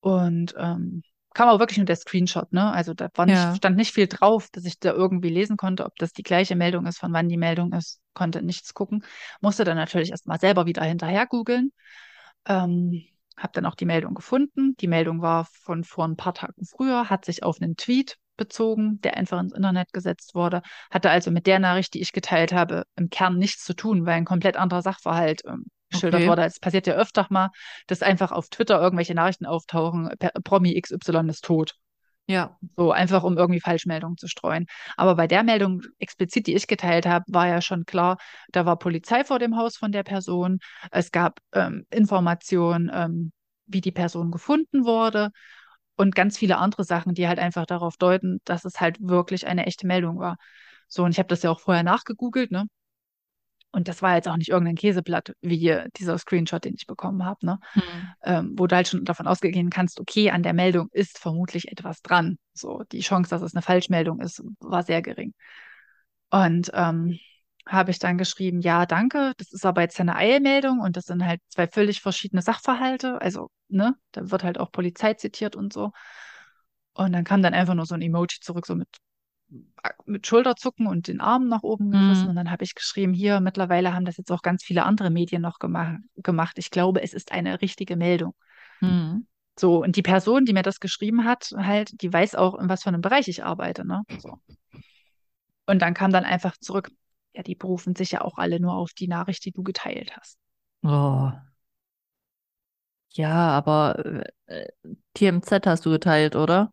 [0.00, 1.02] Und ähm,
[1.34, 2.72] kam auch wirklich nur der Screenshot, ne?
[2.72, 3.54] Also da war nicht, Ja.
[3.56, 6.86] stand nicht viel drauf, dass ich da irgendwie lesen konnte, ob das die gleiche Meldung
[6.86, 9.04] ist, von wann die Meldung ist, konnte nichts gucken.
[9.40, 11.72] Musste dann natürlich erstmal selber wieder hinterher googeln.
[12.46, 13.02] Ähm,
[13.36, 14.74] habe dann auch die Meldung gefunden.
[14.80, 19.00] Die Meldung war von vor ein paar Tagen früher, hat sich auf einen Tweet bezogen,
[19.02, 22.84] der einfach ins Internet gesetzt wurde, hatte also mit der Nachricht, die ich geteilt habe,
[22.96, 26.28] im Kern nichts zu tun, weil ein komplett anderer Sachverhalt ähm, geschildert Okay.
[26.28, 26.44] wurde.
[26.44, 27.50] Es passiert ja öfter mal,
[27.86, 30.10] dass einfach auf Twitter irgendwelche Nachrichten auftauchen,
[30.42, 31.74] Promi XY ist tot.
[32.26, 32.58] Ja.
[32.76, 34.66] So einfach, um irgendwie Falschmeldungen zu streuen.
[34.96, 38.16] Aber bei der Meldung explizit, die ich geteilt habe, war ja schon klar,
[38.50, 40.58] da war Polizei vor dem Haus von der Person.
[40.90, 43.32] Es gab ähm, Informationen, ähm,
[43.66, 45.30] wie die Person gefunden wurde
[45.96, 49.66] und ganz viele andere Sachen, die halt einfach darauf deuten, dass es halt wirklich eine
[49.66, 50.36] echte Meldung war.
[50.88, 52.66] So, und ich habe das ja auch vorher nachgegoogelt, ne?
[53.74, 57.44] Und das war jetzt auch nicht irgendein Käseblatt, wie dieser Screenshot, den ich bekommen habe,
[57.44, 57.58] ne?
[57.72, 57.82] Hm.
[58.22, 62.00] ähm, wo du halt schon davon ausgehen kannst, okay, an der Meldung ist vermutlich etwas
[62.00, 62.38] dran.
[62.52, 65.34] So, die Chance, dass es eine Falschmeldung ist, war sehr gering.
[66.30, 67.18] Und ähm,
[67.66, 71.24] habe ich dann geschrieben, ja, danke, das ist aber jetzt eine Eilmeldung und das sind
[71.26, 73.20] halt zwei völlig verschiedene Sachverhalte.
[73.20, 75.90] Also, ne, da wird halt auch Polizei zitiert und so.
[76.92, 78.88] Und dann kam dann einfach nur so ein Emoji zurück, so mit,
[80.06, 82.24] mit Schulterzucken und den Armen nach oben gerissen.
[82.24, 82.30] Mhm.
[82.30, 85.42] Und dann habe ich geschrieben, hier, mittlerweile haben das jetzt auch ganz viele andere Medien
[85.42, 86.58] noch gema gemacht.
[86.58, 88.34] Ich glaube, es ist eine richtige Meldung.
[88.80, 89.26] Hm.
[89.58, 92.82] So, und die Person, die mir das geschrieben hat, halt, die weiß auch, in was
[92.82, 94.02] für einem Bereich ich arbeite, ne?
[94.18, 94.38] So.
[95.66, 96.90] Und dann kam dann einfach zurück,
[97.34, 100.38] ja, die berufen sich ja auch alle nur auf die Nachricht, die du geteilt hast.
[100.82, 101.30] Oh.
[103.10, 104.68] Ja, aber äh,
[105.14, 106.72] TMZ hast du geteilt, oder?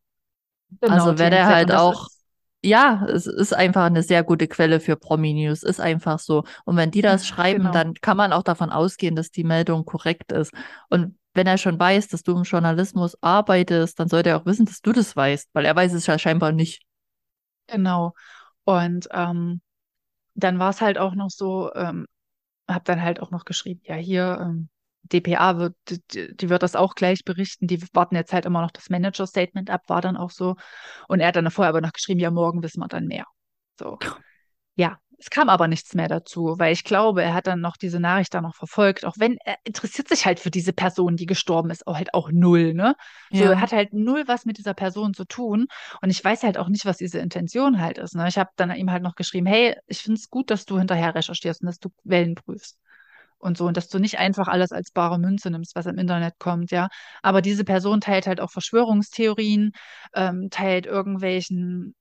[0.82, 2.08] Also wäre der halt auch,
[2.64, 6.43] ja, es ist einfach eine sehr gute Quelle für Promi-News, ist einfach so.
[6.66, 7.72] Und wenn die das schreiben, Genau.
[7.72, 10.53] dann kann man auch davon ausgehen, dass die Meldung korrekt ist.
[10.89, 14.66] Und wenn er schon weiß, dass du im Journalismus arbeitest, dann sollte er auch wissen,
[14.66, 16.84] dass du das weißt, weil er weiß es ja scheinbar nicht.
[17.68, 18.14] Genau.
[18.64, 19.62] Und ähm,
[20.36, 22.07] dann war es halt auch noch so, ähm,
[22.68, 24.70] habe dann halt auch noch geschrieben, ja, hier, ähm,
[25.04, 27.68] DPA wird, die, die wird das auch gleich berichten.
[27.68, 30.56] Die warten jetzt halt immer noch das Manager-Statement ab, war dann auch so.
[31.08, 33.26] Und er hat dann vorher aber noch geschrieben, ja, morgen wissen wir dann mehr.
[33.80, 33.97] So.
[34.76, 37.99] Ja, es kam aber nichts mehr dazu, weil ich glaube, er hat dann noch diese
[37.99, 41.70] Nachricht da noch verfolgt, auch wenn er interessiert sich halt für diese Person, die gestorben
[41.70, 42.95] ist, auch halt auch null, ne?
[43.32, 43.52] So, Ja.
[43.52, 45.68] er hat halt null was mit dieser Person zu tun.
[46.02, 48.16] Und ich weiß halt auch nicht, was diese Intention halt ist.
[48.16, 48.28] Ne?
[48.28, 51.14] Ich habe dann ihm halt noch geschrieben, hey, ich finde es gut, dass du hinterher
[51.14, 52.80] recherchierst und dass du Quellen prüfst.
[53.42, 56.36] Und so, und dass du nicht einfach alles als bare Münze nimmst, was im Internet
[56.39, 56.89] kommt, ja.
[57.24, 59.72] Aber diese Person teilt halt auch Verschwörungstheorien,
[60.14, 61.96] ähm, teilt irgendwelchen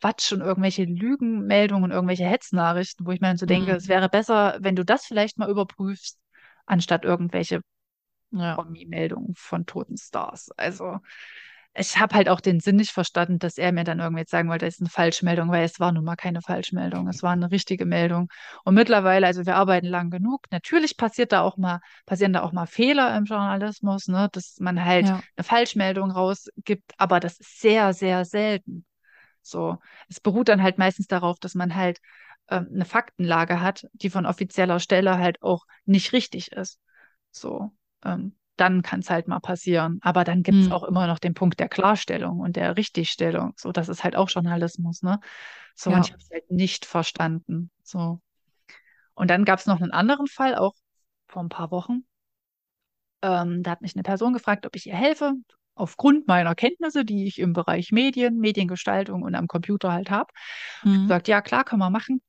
[0.00, 3.76] Quatsch und irgendwelche Lügenmeldungen und irgendwelche Hetznachrichten, wo ich mir dann so denke, Mhm.
[3.76, 6.18] es wäre besser, wenn du das vielleicht mal überprüfst,
[6.66, 7.60] anstatt irgendwelche
[8.30, 8.54] Ja.
[8.54, 10.50] Promi-Meldungen von toten Stars.
[10.56, 10.98] Also
[11.78, 14.48] ich habe halt auch den Sinn nicht verstanden, dass er mir dann irgendwie jetzt sagen
[14.48, 17.50] wollte, es ist eine Falschmeldung, weil es war nun mal keine Falschmeldung, es war eine
[17.50, 18.28] richtige Meldung.
[18.64, 22.52] Und mittlerweile, also wir arbeiten lang genug, natürlich passiert da auch mal, passieren da auch
[22.52, 25.20] mal Fehler im Journalismus, ne, dass man halt Ja.
[25.36, 28.84] eine Falschmeldung rausgibt, aber das ist sehr, sehr selten.
[29.42, 32.00] So, es beruht dann halt meistens darauf, dass man halt
[32.48, 36.80] ähm, eine Faktenlage hat, die von offizieller Stelle halt auch nicht richtig ist.
[37.30, 37.72] So,
[38.04, 39.98] ähm, dann kann es halt mal passieren.
[40.02, 40.72] Aber dann gibt es Hm.
[40.72, 43.52] auch immer noch den Punkt der Klarstellung und der Richtigstellung.
[43.56, 45.20] So, das ist halt auch Journalismus, ne?
[45.74, 45.96] So, Ja.
[45.96, 47.70] und ich habe es halt nicht verstanden.
[47.82, 48.20] So.
[49.14, 50.74] Und dann gab es noch einen anderen Fall, auch
[51.28, 52.04] vor ein paar Wochen.
[53.22, 55.34] Ähm, da hat mich eine Person gefragt, ob ich ihr helfe,
[55.74, 60.32] aufgrund meiner Kenntnisse, die ich im Bereich Medien, Mediengestaltung und am Computer halt habe.
[60.84, 61.02] Mhm.
[61.02, 62.22] gesagt, ja, klar, können wir machen.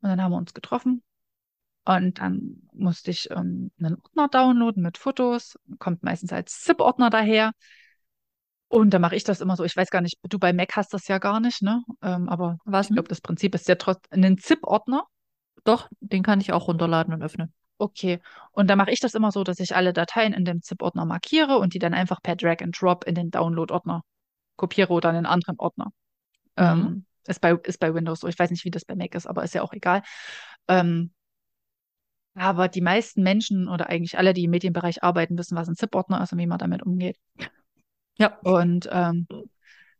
[0.00, 1.02] Und dann haben wir uns getroffen.
[1.84, 5.58] Und dann musste ich ähm, einen Ordner downloaden mit Fotos.
[5.78, 7.52] Kommt meistens als ZIP-Ordner daher.
[8.68, 9.64] Und da mache ich das immer so.
[9.64, 11.82] Ich weiß gar nicht, du bei Mac hast das ja gar nicht, ne?
[12.00, 15.04] Ähm, aber Was ich glaube, das Prinzip ist ja trotzdem einen ZIP-Ordner.
[15.64, 17.52] Doch, den kann ich auch runterladen und öffnen.
[17.78, 18.20] Okay.
[18.52, 21.58] Und da mache ich das immer so, dass ich alle Dateien in dem ZIP-Ordner markiere
[21.58, 24.02] und die dann einfach per Drag and Drop in den Download-Ordner
[24.56, 25.86] kopiere oder in einen anderen Ordner.
[26.56, 26.64] Mhm.
[26.64, 28.28] Ähm, ist bei, ist bei Windows so.
[28.28, 30.02] Ich weiß nicht, wie das bei Mac ist, aber ist ja auch egal.
[30.68, 31.12] Ähm,
[32.34, 36.22] aber die meisten Menschen oder eigentlich alle, die im Medienbereich arbeiten, wissen, was ein ZIP-Ordner
[36.22, 37.18] ist und wie man damit umgeht.
[38.18, 38.38] Ja.
[38.42, 39.26] Und ähm,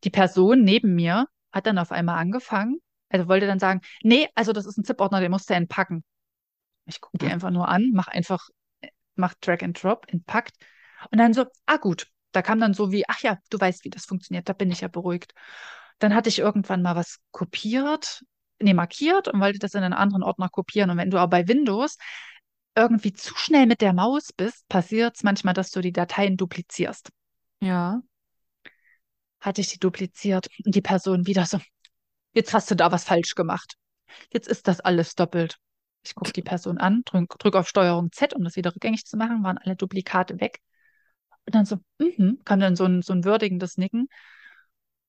[0.04, 2.78] die Person neben mir hat dann auf einmal angefangen,
[3.10, 6.04] also wollte dann sagen, nee, also das ist ein ZIP-Ordner, den musst du entpacken.
[6.86, 8.48] Ich gucke die einfach nur an, mach einfach,
[9.14, 10.56] mach Drag and Drop, entpackt.
[11.10, 13.90] Und dann so, ah gut, da kam dann so wie, ach ja, du weißt, wie
[13.90, 15.34] das funktioniert, da bin ich ja beruhigt.
[15.98, 18.24] Dann hatte ich irgendwann mal was kopiert
[18.62, 20.90] nee, markiert und wollte das in einen anderen Ordner kopieren.
[20.90, 21.96] Und wenn du aber bei Windows
[22.74, 27.10] irgendwie zu schnell mit der Maus bist, passiert es manchmal, dass du die Dateien duplizierst.
[27.60, 28.00] Ja.
[29.40, 31.58] Hatte ich die dupliziert und die Person wieder so,
[32.32, 33.74] jetzt hast du da was falsch gemacht.
[34.32, 35.58] Jetzt ist das alles doppelt.
[36.04, 39.16] Ich gucke die Person an, drücke drück auf Steuerung Z, um das wieder rückgängig zu
[39.16, 40.60] machen, waren alle Duplikate weg.
[41.46, 44.08] Und dann so, mhm, kam dann so ein, so ein würdigendes Nicken.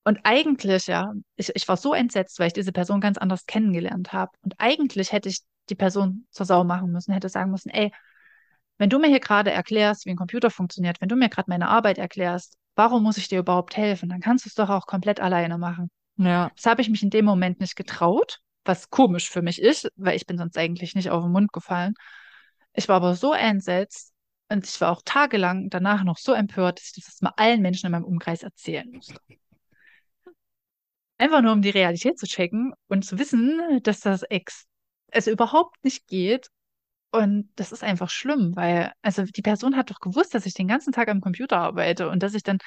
[0.04, 4.12] Und eigentlich, ja, ich, ich war so entsetzt, weil ich diese Person ganz anders kennengelernt
[4.12, 4.32] habe.
[4.42, 5.40] Und eigentlich hätte ich
[5.70, 7.90] die Person zur Sau machen müssen, hätte sagen müssen, ey,
[8.76, 11.68] wenn du mir hier gerade erklärst, wie ein Computer funktioniert, wenn du mir gerade meine
[11.68, 14.08] Arbeit erklärst, warum muss ich dir überhaupt helfen?
[14.08, 15.90] Dann kannst du es doch auch komplett alleine machen.
[16.16, 16.50] Ja.
[16.54, 20.16] Das habe ich mich in dem Moment nicht getraut, was komisch für mich ist, weil
[20.16, 21.94] ich bin sonst eigentlich nicht auf den Mund gefallen.
[22.72, 24.12] Ich war aber so entsetzt
[24.48, 27.86] und ich war auch tagelang danach noch so empört, dass ich das mal allen Menschen
[27.86, 29.14] in meinem Umkreis erzählen musste.
[31.18, 34.66] Einfach nur, um die Realität zu checken und zu wissen, dass das Ex
[35.08, 36.48] es überhaupt nicht geht.
[37.12, 40.66] Und das ist einfach schlimm, weil, also die Person hat doch gewusst, dass ich den
[40.66, 42.58] ganzen Tag am Computer arbeite und dass ich dann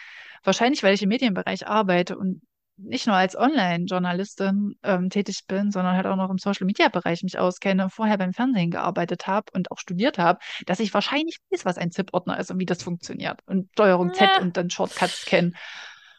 [0.44, 2.42] wahrscheinlich, weil ich im Medienbereich arbeite und
[2.78, 7.90] nicht nur als Online-Journalistin ähm, tätig bin, sondern halt auch noch im Social-Media-Bereich mich auskenne,
[7.90, 11.92] vorher beim Fernsehen gearbeitet habe und auch studiert habe, dass ich wahrscheinlich weiß, was ein
[11.92, 14.42] ZIP-Ordner ist und wie das funktioniert und Steuerung Z Ja.
[14.42, 15.56] und dann Shortcuts kennen.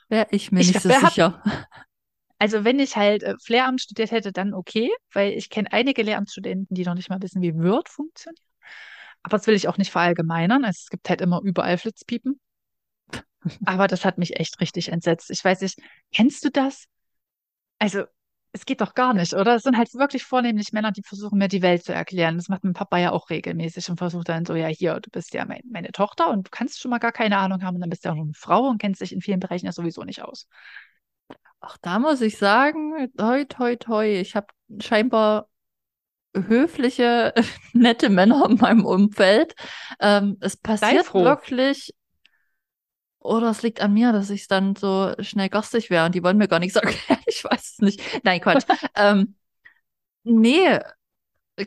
[0.08, 1.40] Wäre ich mir Ich nicht so sicher.
[2.38, 6.74] Also wenn ich halt äh, Lehramt studiert hätte, dann okay, weil ich kenne einige Lehramtsstudenten,
[6.74, 8.40] die noch nicht mal wissen, wie Word funktioniert.
[9.22, 10.64] Aber das will ich auch nicht verallgemeinern.
[10.64, 12.40] Also es gibt halt immer überall Flitzpiepen.
[13.64, 15.30] Aber das hat mich echt richtig entsetzt.
[15.30, 15.78] Ich weiß nicht,
[16.12, 16.86] kennst du das?
[17.78, 18.04] Also,
[18.52, 19.56] es geht doch gar nicht, oder?
[19.56, 22.36] Es sind halt wirklich vornehmlich Männer, die versuchen, mir die Welt zu erklären.
[22.36, 25.34] Das macht mein Papa ja auch regelmäßig und versucht dann so, ja, hier, du bist
[25.34, 27.90] ja mein, meine Tochter und du kannst schon mal gar keine Ahnung haben und dann
[27.90, 30.22] bist du ja auch eine Frau und kennst dich in vielen Bereichen ja sowieso nicht
[30.22, 30.48] aus.
[31.60, 34.20] Auch da muss ich sagen, toi, toi, toi.
[34.20, 34.46] Ich habe
[34.80, 35.48] scheinbar
[36.34, 37.34] höfliche,
[37.72, 39.54] nette Männer in meinem Umfeld.
[40.00, 41.94] Ähm, es passiert wirklich,
[43.20, 46.38] oder es liegt an mir, dass ich dann so schnell garstig wäre und die wollen
[46.38, 47.20] mir gar nichts erklären.
[47.26, 48.00] Ich weiß es nicht.
[48.24, 48.64] Nein, Quatsch.
[48.94, 49.34] ähm,
[50.22, 50.78] nee,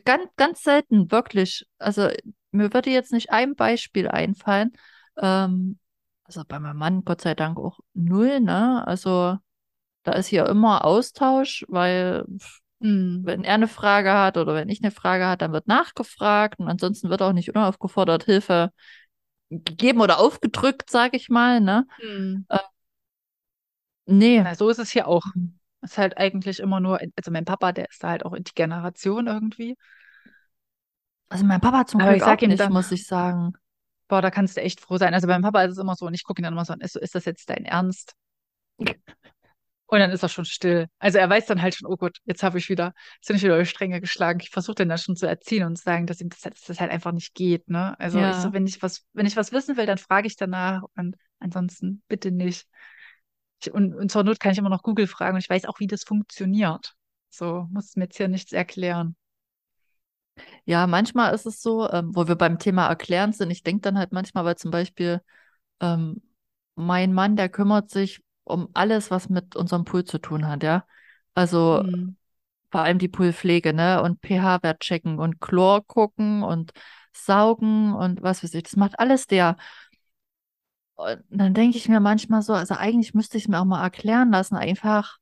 [0.04, 1.66] ganz, ganz selten, wirklich.
[1.78, 2.08] Also
[2.50, 4.72] mir würde jetzt nicht ein Beispiel einfallen.
[5.16, 5.78] Ähm,
[6.24, 8.86] also bei meinem Mann, Gott sei Dank, auch null, ne?
[8.86, 9.36] Also
[10.02, 12.24] da ist hier immer Austausch, weil
[12.80, 13.22] Hm.
[13.24, 16.68] wenn er eine Frage hat oder wenn ich eine Frage hat, dann wird nachgefragt und
[16.68, 18.72] ansonsten wird auch nicht unaufgefordert Hilfe
[19.50, 21.86] gegeben oder aufgedrückt, sage ich mal, ne?
[22.00, 22.44] Hm.
[24.06, 24.40] Nee.
[24.42, 25.22] Na, so ist es hier auch.
[25.80, 28.44] Es ist halt eigentlich immer nur, also mein Papa, der ist da halt auch in
[28.44, 29.76] die Generation irgendwie.
[31.28, 33.54] Also mein Papa zum Aber Glück ich sag auch nicht, dann- muss ich sagen.
[34.08, 35.14] Boah, da kannst du echt froh sein.
[35.14, 36.80] Also beim Papa ist es immer so, und ich gucke ihn dann immer so an,
[36.80, 38.14] ist, so, ist das jetzt dein Ernst?
[39.92, 40.86] Und dann ist er schon still.
[41.00, 43.42] Also er weiß dann halt schon, oh Gott, jetzt habe ich wieder, jetzt bin ich
[43.42, 44.40] wieder über Stränge geschlagen.
[44.42, 46.80] Ich versuche den dann schon zu erziehen und zu sagen, dass ihm das, dass das
[46.80, 47.94] halt einfach nicht geht, ne?
[48.00, 48.40] Also ich Ja.
[48.40, 52.02] so, wenn ich was, wenn ich was wissen will, dann frage ich danach und ansonsten
[52.08, 52.66] bitte nicht.
[53.60, 55.78] Ich, und, und zur Not kann ich immer noch Google fragen und ich weiß auch,
[55.78, 56.94] wie das funktioniert.
[57.28, 59.14] So, muss mir jetzt hier nichts erklären.
[60.64, 63.98] Ja, manchmal ist es so, ähm, wo wir beim Thema Erklären sind, ich denke dann
[63.98, 65.20] halt manchmal, weil zum Beispiel
[65.80, 66.22] ähm,
[66.76, 70.84] mein Mann, der kümmert sich um alles, was mit unserem Pool zu tun hat, ja.
[71.34, 72.16] Also Hm.
[72.70, 74.02] vor allem die Poolpflege, ne?
[74.02, 76.72] Und pH-Wert checken und Chlor gucken und
[77.14, 78.64] saugen und was weiß ich.
[78.64, 79.56] Das macht alles der.
[80.94, 83.82] Und dann denke ich mir manchmal so, also eigentlich müsste ich es mir auch mal
[83.82, 85.18] erklären lassen, einfach,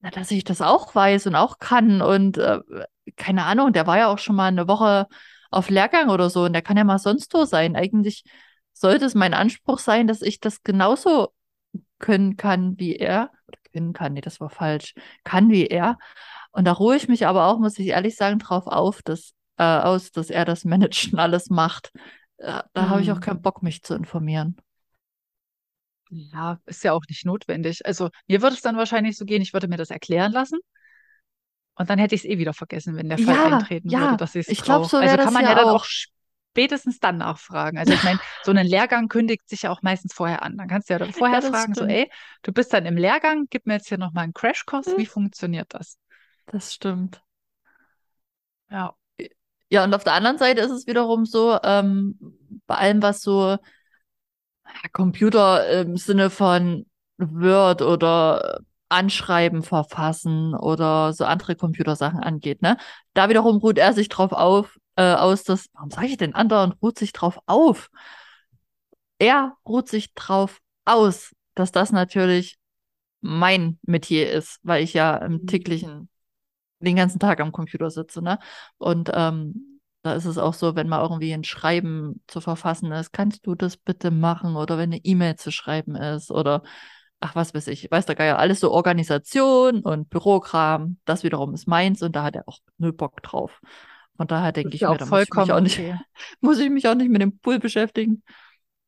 [0.00, 2.02] na, dass ich das auch weiß und auch kann.
[2.02, 2.58] Und äh,
[3.16, 5.06] keine Ahnung, der war ja auch schon mal eine Woche
[5.50, 7.76] auf Lehrgang oder so und der kann ja mal sonst wo sein.
[7.76, 8.24] Eigentlich
[8.72, 11.32] sollte es mein Anspruch sein, dass ich das genauso
[11.98, 13.30] können kann wie er.
[13.48, 14.94] Oder können kann, nee, das war falsch.
[15.24, 15.98] Kann wie er.
[16.52, 19.64] Und da ruhe ich mich aber auch, muss ich ehrlich sagen, drauf auf, dass, äh,
[19.64, 21.92] aus, dass er das Managen alles macht.
[22.38, 23.20] Äh, da habe ich auch Hm.
[23.20, 24.56] keinen Bock, mich zu informieren.
[26.12, 27.84] Ja, ist ja auch nicht notwendig.
[27.86, 30.58] Also mir würde es dann wahrscheinlich so gehen, ich würde mir das erklären lassen
[31.74, 34.16] und dann hätte ich es eh wieder vergessen, wenn der Fall Ja, eintreten ja, würde,
[34.16, 35.84] dass ich es ich so Also wär kann das man ja ja dann auch.
[35.84, 35.84] auch
[36.52, 37.78] spätestens dann nachfragen.
[37.78, 40.56] Also ich meine, so einen Lehrgang kündigt sich ja auch meistens vorher an.
[40.56, 42.10] Dann kannst du ja dann vorher das fragen, so, ey,
[42.42, 44.98] du bist dann im Lehrgang, gib mir jetzt hier nochmal einen Crashkurs, Hm.
[44.98, 45.98] wie funktioniert das?
[46.46, 47.22] Das stimmt.
[48.70, 48.94] Ja.
[49.72, 52.18] Ja, und auf der anderen Seite ist es wiederum so, ähm,
[52.66, 53.56] bei allem, was so
[54.92, 56.86] Computer im Sinne von
[57.18, 62.76] Word oder Anschreiben verfassen oder so andere Computersachen angeht, ne?
[63.14, 66.72] Da wiederum ruht er sich drauf auf, äh, aus, dass, warum sage ich denn anderen,
[66.82, 67.90] ruht sich drauf auf?
[69.18, 72.58] Er ruht sich drauf aus, dass das natürlich
[73.20, 75.46] mein Metier ist, weil ich ja im Mhm.
[75.46, 76.08] täglichen,
[76.80, 78.38] den ganzen Tag am Computer sitze, ne?
[78.78, 83.12] Und ähm, da ist es auch so, wenn mal irgendwie ein Schreiben zu verfassen ist,
[83.12, 84.56] kannst du das bitte machen?
[84.56, 86.62] Oder wenn eine E-Mail zu schreiben ist oder
[87.20, 91.68] ach, was weiß ich, weiß der Geier, alles so Organisation und Bürokram, das wiederum ist
[91.68, 93.60] meins und da hat er auch null Bock drauf.
[94.20, 95.98] Von daher Das denke ich ja mir, auch da muss ich mich auch nicht, okay.
[96.42, 98.22] muss ich mich auch nicht mit dem Pool beschäftigen.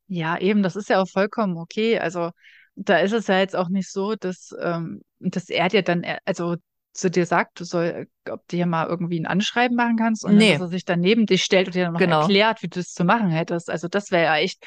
[0.06, 1.98] Ja, eben, das ist ja auch vollkommen okay.
[1.98, 2.32] Also
[2.74, 6.18] da ist es ja jetzt auch nicht so, dass, ähm, dass er dir dann, äh,
[6.26, 6.56] also
[6.92, 10.32] zu dir sagt, du soll, ob du hier mal irgendwie ein Anschreiben machen kannst und
[10.32, 12.20] dann, dass Nee, er sich dann neben dich stellt und dir dann noch genau.
[12.20, 13.70] erklärt, wie du das zu machen hättest.
[13.70, 14.62] Also das wäre ja echt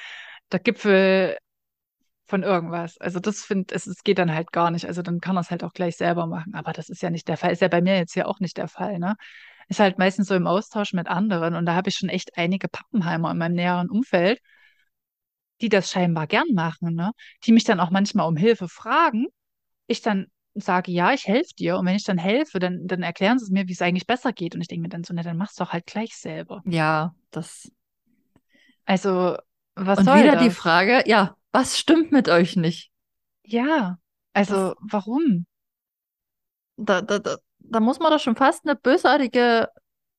[0.51, 1.37] der Gipfel
[2.25, 2.97] von irgendwas.
[2.97, 4.87] Also das finde, es, es geht dann halt gar nicht.
[4.87, 6.55] Also dann kann er es halt auch gleich selber machen.
[6.55, 7.51] Aber das ist ja nicht der Fall.
[7.51, 9.15] Ist ja bei mir jetzt hier auch nicht der Fall, ne?
[9.67, 12.67] Ist halt meistens so im Austausch mit anderen und da habe ich schon echt einige
[12.67, 14.39] Pappenheimer in meinem näheren Umfeld
[15.61, 17.11] die das scheinbar gern machen, ne?
[17.45, 19.27] Die mich dann auch manchmal um Hilfe fragen.
[19.87, 21.77] Ich dann sage, ja, ich helfe dir.
[21.77, 24.33] Und wenn ich dann helfe, dann, dann erklären sie es mir, wie es eigentlich besser
[24.33, 24.55] geht.
[24.55, 26.63] Und ich denke mir dann so, na, dann mach's doch halt gleich selber.
[26.65, 27.71] Ja, das.
[28.85, 29.37] Also,
[29.75, 30.55] was Und soll wieder die das?
[30.55, 32.91] Frage, ja, was stimmt mit euch nicht?
[33.43, 33.97] Ja,
[34.45, 35.45] Das, also, warum?
[36.77, 37.37] da, da, da,
[37.71, 39.69] da muss man doch schon fast eine bösartige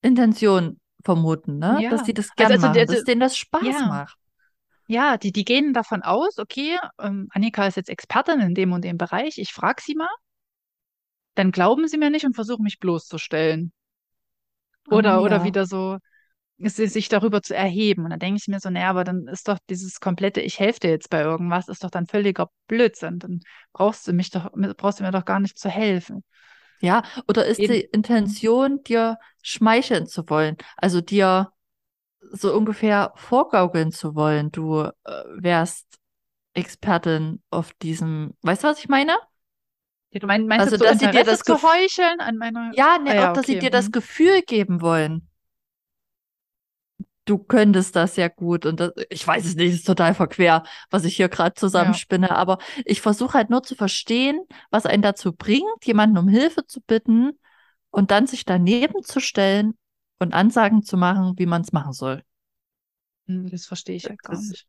[0.02, 1.84] Intention vermuten, ne?
[1.88, 4.18] Dass Ja, die das also, gern also, machen, also dass denen das Spaß ja, macht.
[4.86, 8.84] ja, die, die gehen davon aus, okay, ähm, Annika ist jetzt Expertin in dem und
[8.84, 9.38] dem Bereich.
[9.38, 10.08] Ich frage sie mal,
[11.36, 13.72] dann glauben sie mir nicht und versuchen mich bloßzustellen.
[14.88, 15.42] Ah, Oder, oder ja.
[15.42, 15.98] wieder so,
[16.58, 18.04] si- sich darüber zu erheben.
[18.04, 20.80] Und dann denke ich mir so, naja, aber dann ist doch dieses komplette, ich helfe
[20.80, 23.18] dir jetzt bei irgendwas, ist doch dann völliger Blödsinn.
[23.18, 23.40] Dann
[23.72, 26.24] brauchst du mich doch, brauchst du mir doch gar nicht zu helfen.
[26.80, 27.90] Ja, oder ist die Eben.
[27.92, 30.56] Intention, dir schmeicheln zu wollen?
[30.76, 31.52] Also dir
[32.32, 34.90] so ungefähr vorgaukeln zu wollen, du äh,
[35.36, 35.86] wärst
[36.54, 39.16] Expertin auf diesem, weißt du, was ich meine?
[40.10, 42.74] Ja, Du meinst, meinst Also, so dass sie dir das zu heucheln an meiner.
[42.74, 43.92] ja, Ah ne, auch, ja, dass sie dir das Hm.
[43.92, 45.28] Gefühl geben wollen.
[47.26, 51.04] Du könntest das ja gut und das, ich weiß es nicht, ist total verquer, was
[51.04, 51.58] ich hier gerade Ja.
[51.60, 56.66] zusammenspinne, aber ich versuche halt nur zu verstehen, was einen dazu bringt, jemanden um Hilfe
[56.66, 57.32] zu bitten
[57.90, 59.74] und dann sich daneben zu stellen
[60.20, 62.22] und Ansagen zu machen, wie man es machen soll.
[63.28, 64.66] Hm, Das verstehe ich halt gar nicht.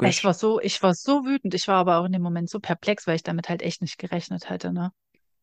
[0.00, 0.24] Ich unlogisch.
[0.24, 1.54] war so, ich war so wütend.
[1.54, 3.98] Ich war aber auch in dem Moment so perplex, weil ich damit halt echt nicht
[3.98, 4.92] gerechnet hätte, ne?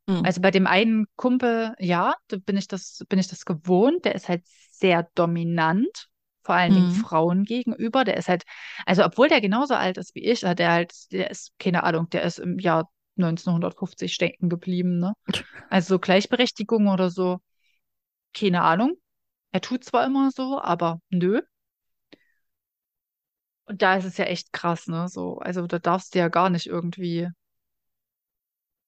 [0.07, 0.23] Hm.
[0.23, 4.05] Also bei dem einen Kumpel, ja, da bin ich das, bin ich das gewohnt.
[4.05, 4.43] Der ist halt
[4.79, 6.07] sehr dominant,
[6.43, 6.91] vor allen Dingen Hm.
[6.91, 8.03] Frauen gegenüber.
[8.03, 8.43] Der ist halt,
[8.85, 12.09] also obwohl der genauso alt ist wie ich, hat der halt, der ist, keine Ahnung,
[12.09, 15.13] der ist im Jahr 1950 stecken geblieben, ne?
[15.69, 17.39] Also so Gleichberechtigung oder so,
[18.33, 18.97] keine Ahnung.
[19.53, 21.41] Er tut zwar immer so, aber nö.
[23.65, 25.07] Und da ist es ja echt krass, ne?
[25.07, 27.29] So, also da darfst du ja gar nicht irgendwie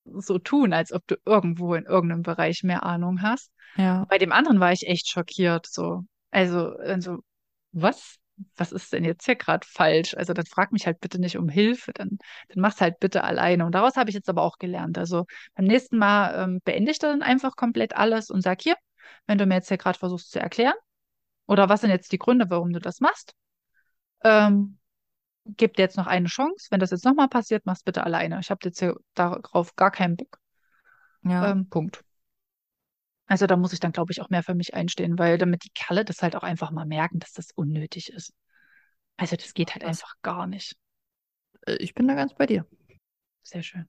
[0.05, 3.51] so tun, als ob du irgendwo in irgendeinem Bereich mehr Ahnung hast.
[3.75, 6.03] Ja, Bei dem anderen war ich echt schockiert, so.
[6.31, 7.19] Also, also,
[7.71, 8.17] was?
[8.57, 10.15] Was ist denn jetzt hier gerade falsch?
[10.15, 12.17] Also, dann frag mich halt bitte nicht um Hilfe, dann,
[12.49, 13.65] dann mach's halt bitte alleine.
[13.65, 14.97] Und daraus habe ich jetzt aber auch gelernt.
[14.97, 18.75] Also, beim nächsten Mal ähm, beende ich dann einfach komplett alles und sag hier,
[19.27, 20.73] wenn du mir jetzt hier gerade versuchst zu erklären,
[21.45, 23.33] oder was sind jetzt die Gründe, warum du das machst,
[24.23, 24.77] ähm,
[25.45, 26.67] gib dir jetzt noch eine Chance.
[26.71, 28.39] Wenn das jetzt nochmal passiert, mach's bitte alleine.
[28.41, 30.39] Ich habe jetzt hier darauf gar keinen Bock.
[31.23, 31.51] ja.
[31.51, 32.03] Ähm, Punkt.
[33.25, 35.71] Also da muss ich dann, glaube ich, auch mehr für mich einstehen, weil damit die
[35.71, 38.31] Kerle das halt auch einfach mal merken, dass das unnötig ist.
[39.17, 40.75] Also das geht halt Das, einfach gar nicht.
[41.67, 42.65] äh, ich bin da ganz bei dir.
[43.43, 43.87] Sehr schön.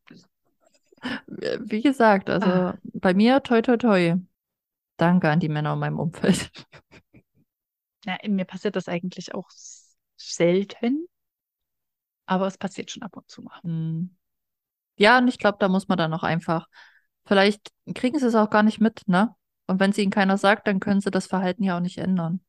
[1.40, 4.16] Äh, Wie gesagt, also Ah, bei mir toi toi toi.
[4.98, 6.50] Danke an die Männer in meinem Umfeld.
[8.04, 9.48] ja, mir passiert das eigentlich auch
[10.16, 11.06] selten,
[12.32, 13.60] aber es passiert schon ab und zu mal.
[13.62, 14.16] Hm.
[14.96, 16.66] Ja, und ich glaube, da muss man dann auch einfach,
[17.24, 19.34] vielleicht kriegen sie es auch gar nicht mit, ne?
[19.66, 22.40] Und wenn es ihnen keiner sagt, dann können sie das Verhalten ja auch nicht ändern.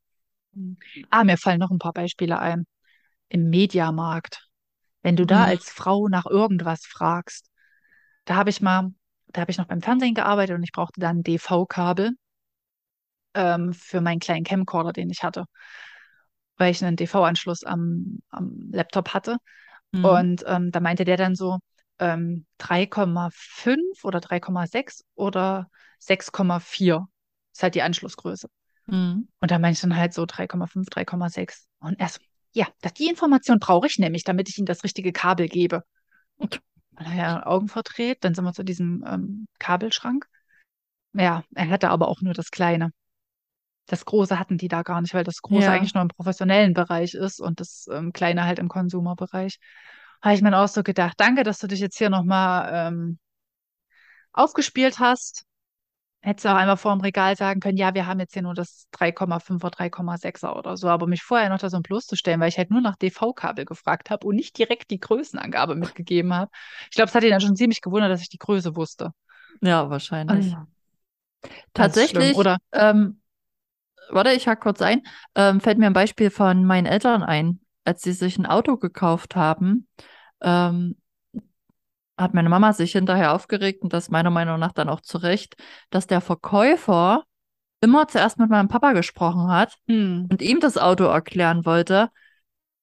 [0.55, 0.77] Hm.
[1.09, 2.65] Ah, mir fallen noch ein paar Beispiele ein.
[3.29, 4.47] Im Mediamarkt,
[5.03, 5.49] wenn du da Hm.
[5.49, 7.49] als Frau nach irgendwas fragst,
[8.25, 8.91] da habe ich mal,
[9.27, 12.13] da habe ich noch beim Fernsehen gearbeitet und ich brauchte dann ein DV-Kabel
[13.35, 15.45] ähm, für meinen kleinen Camcorder, den ich hatte.
[16.57, 19.37] weil ich einen DV-Anschluss am, am Laptop hatte.
[19.93, 20.05] Hm.
[20.05, 21.59] Und ähm, da meinte der dann so
[21.99, 25.69] ähm, 3,5 oder 3,6 oder
[25.99, 27.07] 6,4
[27.53, 28.49] ist halt die Anschlussgröße.
[28.87, 29.27] Hm.
[29.39, 31.67] Und da meinte ich dann halt so 3,5, 3,6.
[31.79, 32.19] Und er so,
[32.53, 35.83] ja, das, die Information brauche ich nämlich, damit ich ihm das richtige Kabel gebe.
[36.35, 40.27] Und dann hat er Augen verdreht, dann sind wir zu diesem ähm, Kabelschrank.
[41.13, 42.91] Ja, er hatte aber auch nur das Kleine.
[43.85, 46.73] Das Große hatten die da gar nicht, weil das Große Ja, eigentlich nur im professionellen
[46.73, 49.59] Bereich ist und das ähm, Kleine halt im Konsumerbereich.
[50.21, 53.19] habe ich mir auch so gedacht, danke, dass du dich jetzt hier nochmal ähm,
[54.31, 55.45] aufgespielt hast.
[56.21, 58.53] Hättest du auch einmal vor dem Regal sagen können, ja, wir haben jetzt hier nur
[58.55, 62.71] das 3,5er, 3,6er oder so, aber mich vorher noch da so bloßzustellen, weil ich halt
[62.71, 66.51] nur nach DV-Kabel gefragt habe und nicht direkt die Größenangabe mitgegeben habe.
[66.89, 69.11] Ich glaube, es hat ihn dann schon ziemlich gewundert, dass ich die Größe wusste.
[69.61, 70.57] Ja, wahrscheinlich.
[71.75, 72.57] Also, Tatsächlich, schlimm, oder?
[72.71, 73.21] ähm,
[74.09, 75.01] warte, ich hack kurz ein,
[75.35, 77.59] ähm, fällt mir ein Beispiel von meinen Eltern ein.
[77.85, 79.87] Als sie sich ein Auto gekauft haben,
[80.41, 80.95] ähm,
[82.17, 85.55] hat meine Mama sich hinterher aufgeregt und das meiner Meinung nach dann auch zu Recht,
[85.89, 87.23] dass der Verkäufer
[87.81, 90.27] immer zuerst mit meinem Papa gesprochen hat Hm.
[90.31, 92.09] und ihm das Auto erklären wollte,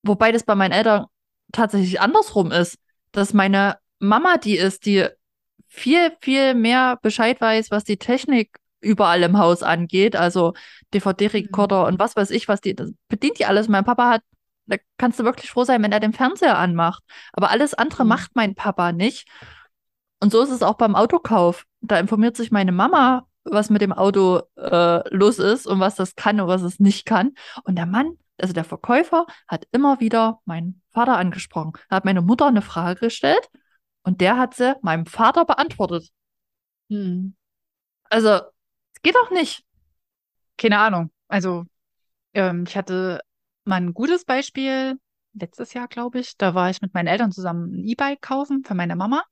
[0.02, 1.06] wobei das bei meinen Eltern
[1.52, 2.78] tatsächlich andersrum ist,
[3.12, 5.08] dass meine Mama die ist, die
[5.66, 10.54] viel, viel mehr Bescheid weiß, was die Technik überall im Haus angeht, also
[10.94, 13.68] DVD-Rekorder und was weiß ich, was die, das bedient die alles.
[13.68, 14.22] Mein Papa hat,
[14.66, 17.02] da kannst du wirklich froh sein, wenn er den Fernseher anmacht.
[17.32, 18.08] Aber alles andere Mhm.
[18.08, 19.28] macht mein Papa nicht.
[20.20, 21.64] Und so ist es auch beim Autokauf.
[21.80, 26.14] Da informiert sich meine Mama, was mit dem Auto äh, los ist und was das
[26.14, 27.32] kann und was es nicht kann.
[27.64, 31.72] Und der Mann, also der Verkäufer, hat immer wieder meinen Vater angesprochen.
[31.88, 33.48] Da hat meine Mutter eine Frage gestellt
[34.02, 36.08] und der hat sie meinem Vater beantwortet.
[36.90, 37.34] Hm.
[38.10, 38.40] Also,
[39.00, 39.64] es geht doch nicht.
[40.56, 41.10] Keine Ahnung.
[41.28, 41.64] Also,
[42.34, 43.20] ähm, ich hatte
[43.64, 44.98] mal ein gutes Beispiel
[45.34, 46.36] letztes Jahr, glaube ich.
[46.36, 49.24] Da war ich mit meinen Eltern zusammen ein E-Bike kaufen für meine Mama.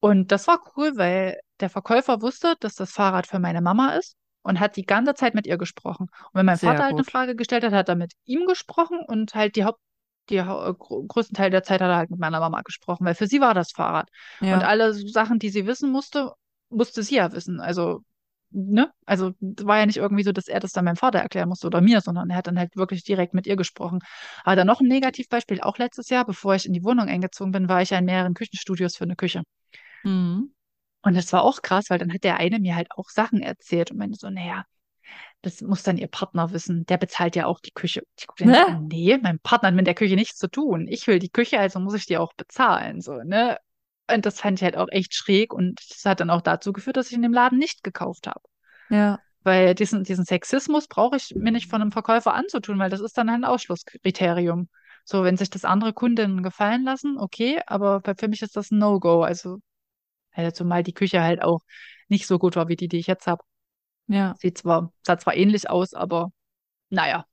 [0.00, 4.16] Und das war cool, weil der Verkäufer wusste, dass das Fahrrad für meine Mama ist
[4.42, 6.04] und hat die ganze Zeit mit ihr gesprochen.
[6.08, 7.10] Und wenn mein Sehr Vater halt eine gut.
[7.10, 9.80] Frage gestellt hat, hat er mit ihm gesprochen und halt die Haupt,
[10.28, 13.26] die äh, größten Teil der Zeit hat er halt mit meiner Mama gesprochen, weil für
[13.28, 14.08] sie war das Fahrrad.
[14.48, 16.32] Und Ja, alle so Sachen, die sie wissen musste,
[16.68, 17.60] musste sie ja wissen.
[17.60, 18.02] Also,
[18.52, 18.92] ne?
[19.06, 21.80] Also, war ja nicht irgendwie so, dass er das dann meinem Vater erklären musste oder
[21.80, 24.00] mir, sondern er hat dann halt wirklich direkt mit ihr gesprochen.
[24.44, 27.68] Aber dann noch ein Negativbeispiel, auch letztes Jahr, bevor ich in die Wohnung eingezogen bin,
[27.68, 29.42] war ich ja in mehreren Küchenstudios für eine Küche.
[30.04, 30.52] mhm.
[31.02, 33.90] Und das war auch krass, weil dann hat der eine mir halt auch Sachen erzählt
[33.90, 34.64] und meinte so, naja,
[35.42, 36.86] das muss dann ihr Partner wissen.
[36.86, 38.02] Der bezahlt ja auch die Küche.
[38.18, 38.80] Ich gucke Ne?
[38.88, 40.86] nee, mein Partner hat mit der Küche nichts zu tun.
[40.88, 43.58] Ich will die Küche, also muss ich die auch bezahlen, so, ne?
[44.12, 46.96] Und das fand ich halt auch echt schräg und das hat dann auch dazu geführt,
[46.96, 48.42] dass ich in dem Laden nicht gekauft habe.
[48.88, 53.00] Ja, Weil diesen, diesen Sexismus brauche ich mir nicht von einem Verkäufer anzutun, weil das
[53.00, 54.68] ist dann ein Ausschlusskriterium.
[55.04, 58.78] So, wenn sich das andere Kundinnen gefallen lassen, okay, aber für mich ist das ein
[58.78, 59.22] No-Go.
[59.22, 59.58] Also,
[60.32, 61.60] halt, zumal die Küche halt auch
[62.08, 63.44] nicht so gut war wie die, die ich jetzt habe.
[64.08, 66.30] ja, Sieht zwar, sah zwar ähnlich aus, aber
[66.90, 67.26] naja,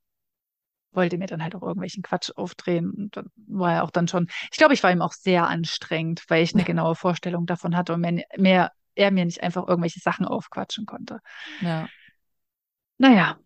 [0.92, 2.90] wollte mir dann halt auch irgendwelchen Quatsch aufdrehen.
[2.90, 6.24] Und dann war er auch dann schon, ich glaube, ich war ihm auch sehr anstrengend,
[6.28, 10.00] weil ich eine genaue Vorstellung davon hatte und mehr, mehr, er mir nicht einfach irgendwelche
[10.00, 11.20] Sachen aufquatschen konnte.
[11.60, 11.88] ja.
[12.98, 13.38] Naja,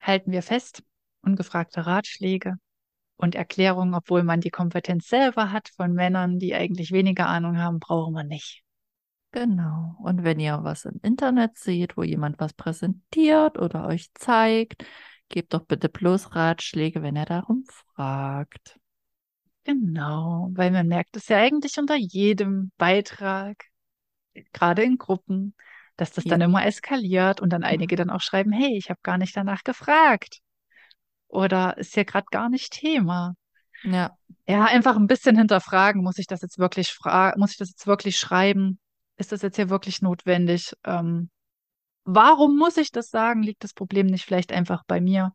[0.00, 0.82] halten wir fest,
[1.22, 2.56] ungefragte Ratschläge
[3.16, 7.78] und Erklärungen, obwohl man die Kompetenz selber hat von Männern, die eigentlich weniger Ahnung haben,
[7.78, 8.62] brauchen wir nicht.
[9.32, 9.94] Genau.
[10.02, 14.84] Und wenn ihr was im Internet seht, wo jemand was präsentiert oder euch zeigt,
[15.30, 18.78] gebt doch bitte bloß Ratschläge, wenn er darum fragt.
[19.64, 23.64] Genau, weil man merkt es ja eigentlich unter jedem Beitrag,
[24.52, 25.54] gerade in Gruppen,
[25.96, 26.46] dass das dann Ja.
[26.46, 30.40] immer eskaliert und dann einige dann auch schreiben, hey, ich habe gar nicht danach gefragt.
[31.28, 33.34] Oder ist ja gerade gar nicht Thema.
[33.82, 34.16] Ja,
[34.46, 37.86] Ja, einfach ein bisschen hinterfragen, muss ich das jetzt wirklich fra muss ich das jetzt
[37.86, 38.78] wirklich schreiben?
[39.16, 40.72] Ist das jetzt hier wirklich notwendig?
[40.84, 41.30] Ähm,
[42.14, 43.42] warum muss ich das sagen?
[43.42, 45.32] Liegt das Problem nicht vielleicht einfach bei mir?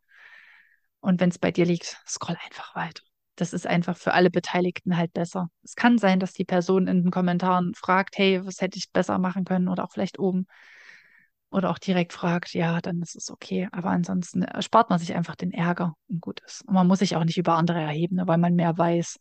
[1.00, 3.02] Und wenn es bei dir liegt, scroll einfach weiter.
[3.36, 5.50] Das ist einfach für alle Beteiligten halt besser.
[5.62, 9.18] Es kann sein, dass die Person in den Kommentaren fragt, hey, was hätte ich besser
[9.18, 9.68] machen können?
[9.68, 10.46] Oder auch vielleicht oben.
[11.50, 13.68] Oder auch direkt fragt, ja, dann ist es okay.
[13.72, 16.62] Aber ansonsten erspart man sich einfach den Ärger und gut ist.
[16.66, 19.18] Und man muss sich auch nicht über andere erheben, ne, weil man mehr weiß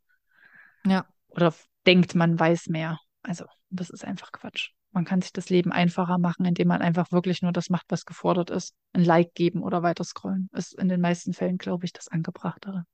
[0.86, 1.54] ja, oder
[1.86, 3.00] denkt, man weiß mehr.
[3.24, 4.72] Also, das ist einfach Quatsch.
[4.96, 8.06] Man kann sich das Leben einfacher machen, indem man einfach wirklich nur das macht, was
[8.06, 8.74] gefordert ist.
[8.94, 12.86] Ein Like geben oder weiter scrollen ist in den meisten Fällen, glaube ich, das Angebrachtere.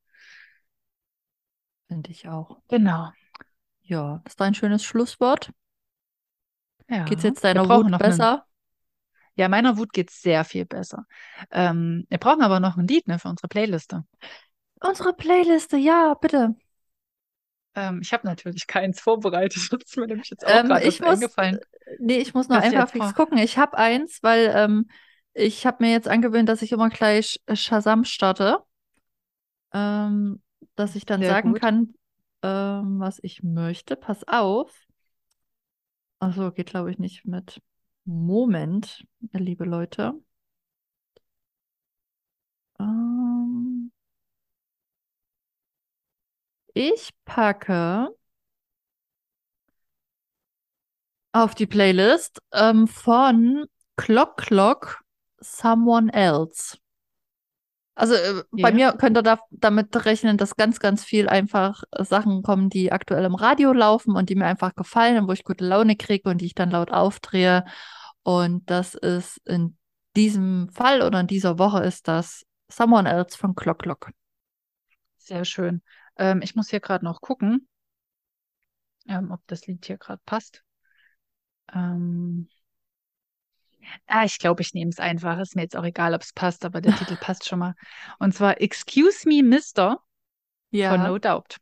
[1.88, 2.58] finde ich auch.
[2.70, 3.12] Genau.
[3.84, 5.52] Ja, ist ein schönes Schlusswort.
[6.90, 7.04] Ja.
[7.04, 8.46] Geht's jetzt Wir deiner Wut noch einen- besser?
[9.36, 11.06] Ja, meiner Wut geht's sehr viel besser.
[11.52, 14.06] Ähm, wir brauchen aber noch ein Lied, ne, für unsere Playliste.
[14.80, 16.56] Unsere Playliste, ja, bitte.
[17.76, 19.62] Ähm, ich habe natürlich keins vorbereitet.
[19.72, 21.60] Das ist mir nämlich jetzt auch Ähm, gerade eingefallen.
[22.00, 23.38] nee, ich muss du einfach fix gucken.
[23.38, 24.90] Ich habe eins, weil ähm,
[25.34, 28.60] ich habe mir jetzt angewöhnt, dass ich immer gleich Shazam starte.
[29.74, 30.42] Ähm,
[30.76, 31.62] dass ich dann Sehr sagen gut.
[31.62, 31.94] kann,
[32.44, 33.96] ähm, was ich möchte.
[33.96, 34.72] Pass auf.
[36.20, 37.62] Achso, geht glaube ich nicht mit
[38.06, 40.14] Moment, liebe Leute.
[42.80, 43.21] Ähm,
[46.74, 48.10] Ich packe
[51.34, 53.66] auf die Playlist ähm, von
[53.96, 55.02] Clock Clock
[55.40, 56.78] Someone Else.
[57.96, 58.76] Also äh, bei Ja.
[58.76, 62.92] mir könnt ihr da, damit rechnen, dass ganz, ganz viel einfach äh, Sachen kommen, die
[62.92, 66.30] aktuell im Radio laufen und die mir einfach gefallen und wo ich gute Laune kriege
[66.30, 67.66] und die ich dann laut aufdrehe.
[68.24, 69.78] Und das ist in
[70.16, 74.12] diesem Fall oder in dieser Woche ist das Someone Else von Clock Clock.
[75.18, 75.82] Sehr schön.
[76.18, 77.68] Ähm, ich muss hier gerade noch gucken,
[79.08, 80.64] ähm, ob das Lied hier gerade passt.
[81.74, 82.48] Ähm,
[84.08, 85.40] ah, ich glaube, ich nehme es einfach.
[85.40, 87.76] Ist mir jetzt auch egal, ob es passt, aber der Titel passt schon mal.
[88.20, 90.02] Und zwar Excuse Me, Mister
[90.90, 91.58] von No Doubt.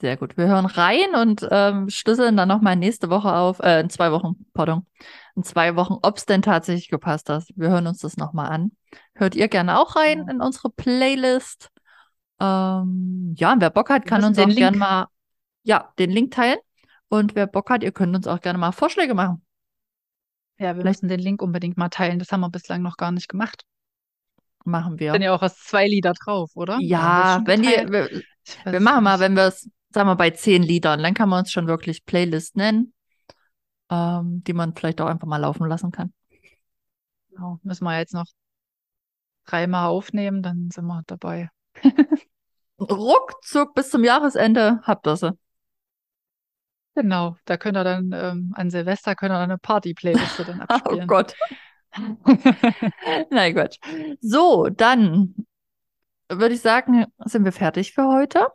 [0.00, 0.36] Sehr gut.
[0.36, 4.46] Wir hören rein und ähm, schlüsseln dann nochmal nächste Woche auf, äh, in zwei Wochen,
[4.52, 4.84] pardon,
[5.36, 7.44] in zwei Wochen, ob es denn tatsächlich gepasst hat.
[7.54, 8.72] Wir hören uns das nochmal an.
[9.14, 10.32] Hört ihr gerne auch rein Ja.
[10.32, 11.70] in unsere Playlist.
[12.42, 15.06] Ähm, ja, und wer Bock hat, kann uns den auch gerne Link- mal,
[15.62, 16.58] ja, den Link teilen.
[17.08, 19.44] Und wer Bock hat, ihr könnt uns auch gerne mal Vorschläge machen.
[20.58, 22.18] Ja, wir müssen den Link unbedingt mal teilen.
[22.18, 23.64] Das haben wir bislang noch gar nicht gemacht.
[24.64, 25.12] Machen wir.
[25.12, 26.78] Sind ja auch erst zwei Lieder drauf, oder?
[26.80, 28.24] Ja, wenn die, geteilt?
[28.64, 31.40] wir, wir machen mal, wenn wir es, sagen wir, bei zehn Liedern, dann kann man
[31.40, 32.92] uns schon wirklich Playlist nennen,
[33.90, 36.12] ähm, die man vielleicht auch einfach mal laufen lassen kann.
[37.30, 37.60] Genau.
[37.62, 38.26] Müssen wir jetzt noch
[39.46, 41.50] dreimal aufnehmen, dann sind wir dabei.
[42.90, 45.32] Ruckzuck bis zum Jahresende habt ihr sie.
[46.94, 50.74] Genau, da könnt ihr dann ähm, an Silvester könnt ihr dann eine Party-Playliste dann Oh
[50.74, 51.06] abspielen.
[51.06, 51.34] Gott.
[53.30, 53.78] Nein, Quatsch.
[54.20, 55.34] So, dann
[56.28, 58.46] würde ich sagen, sind wir fertig für heute.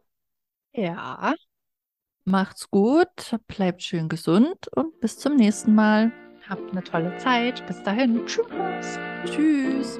[0.73, 1.33] Ja,
[2.25, 6.11] Macht's gut, bleibt schön gesund und bis zum nächsten Mal.
[6.49, 7.65] habt eine tolle Zeit.
[7.67, 8.25] Bis dahin.
[8.25, 8.99] Tschüss.
[9.25, 9.99] Tschüss.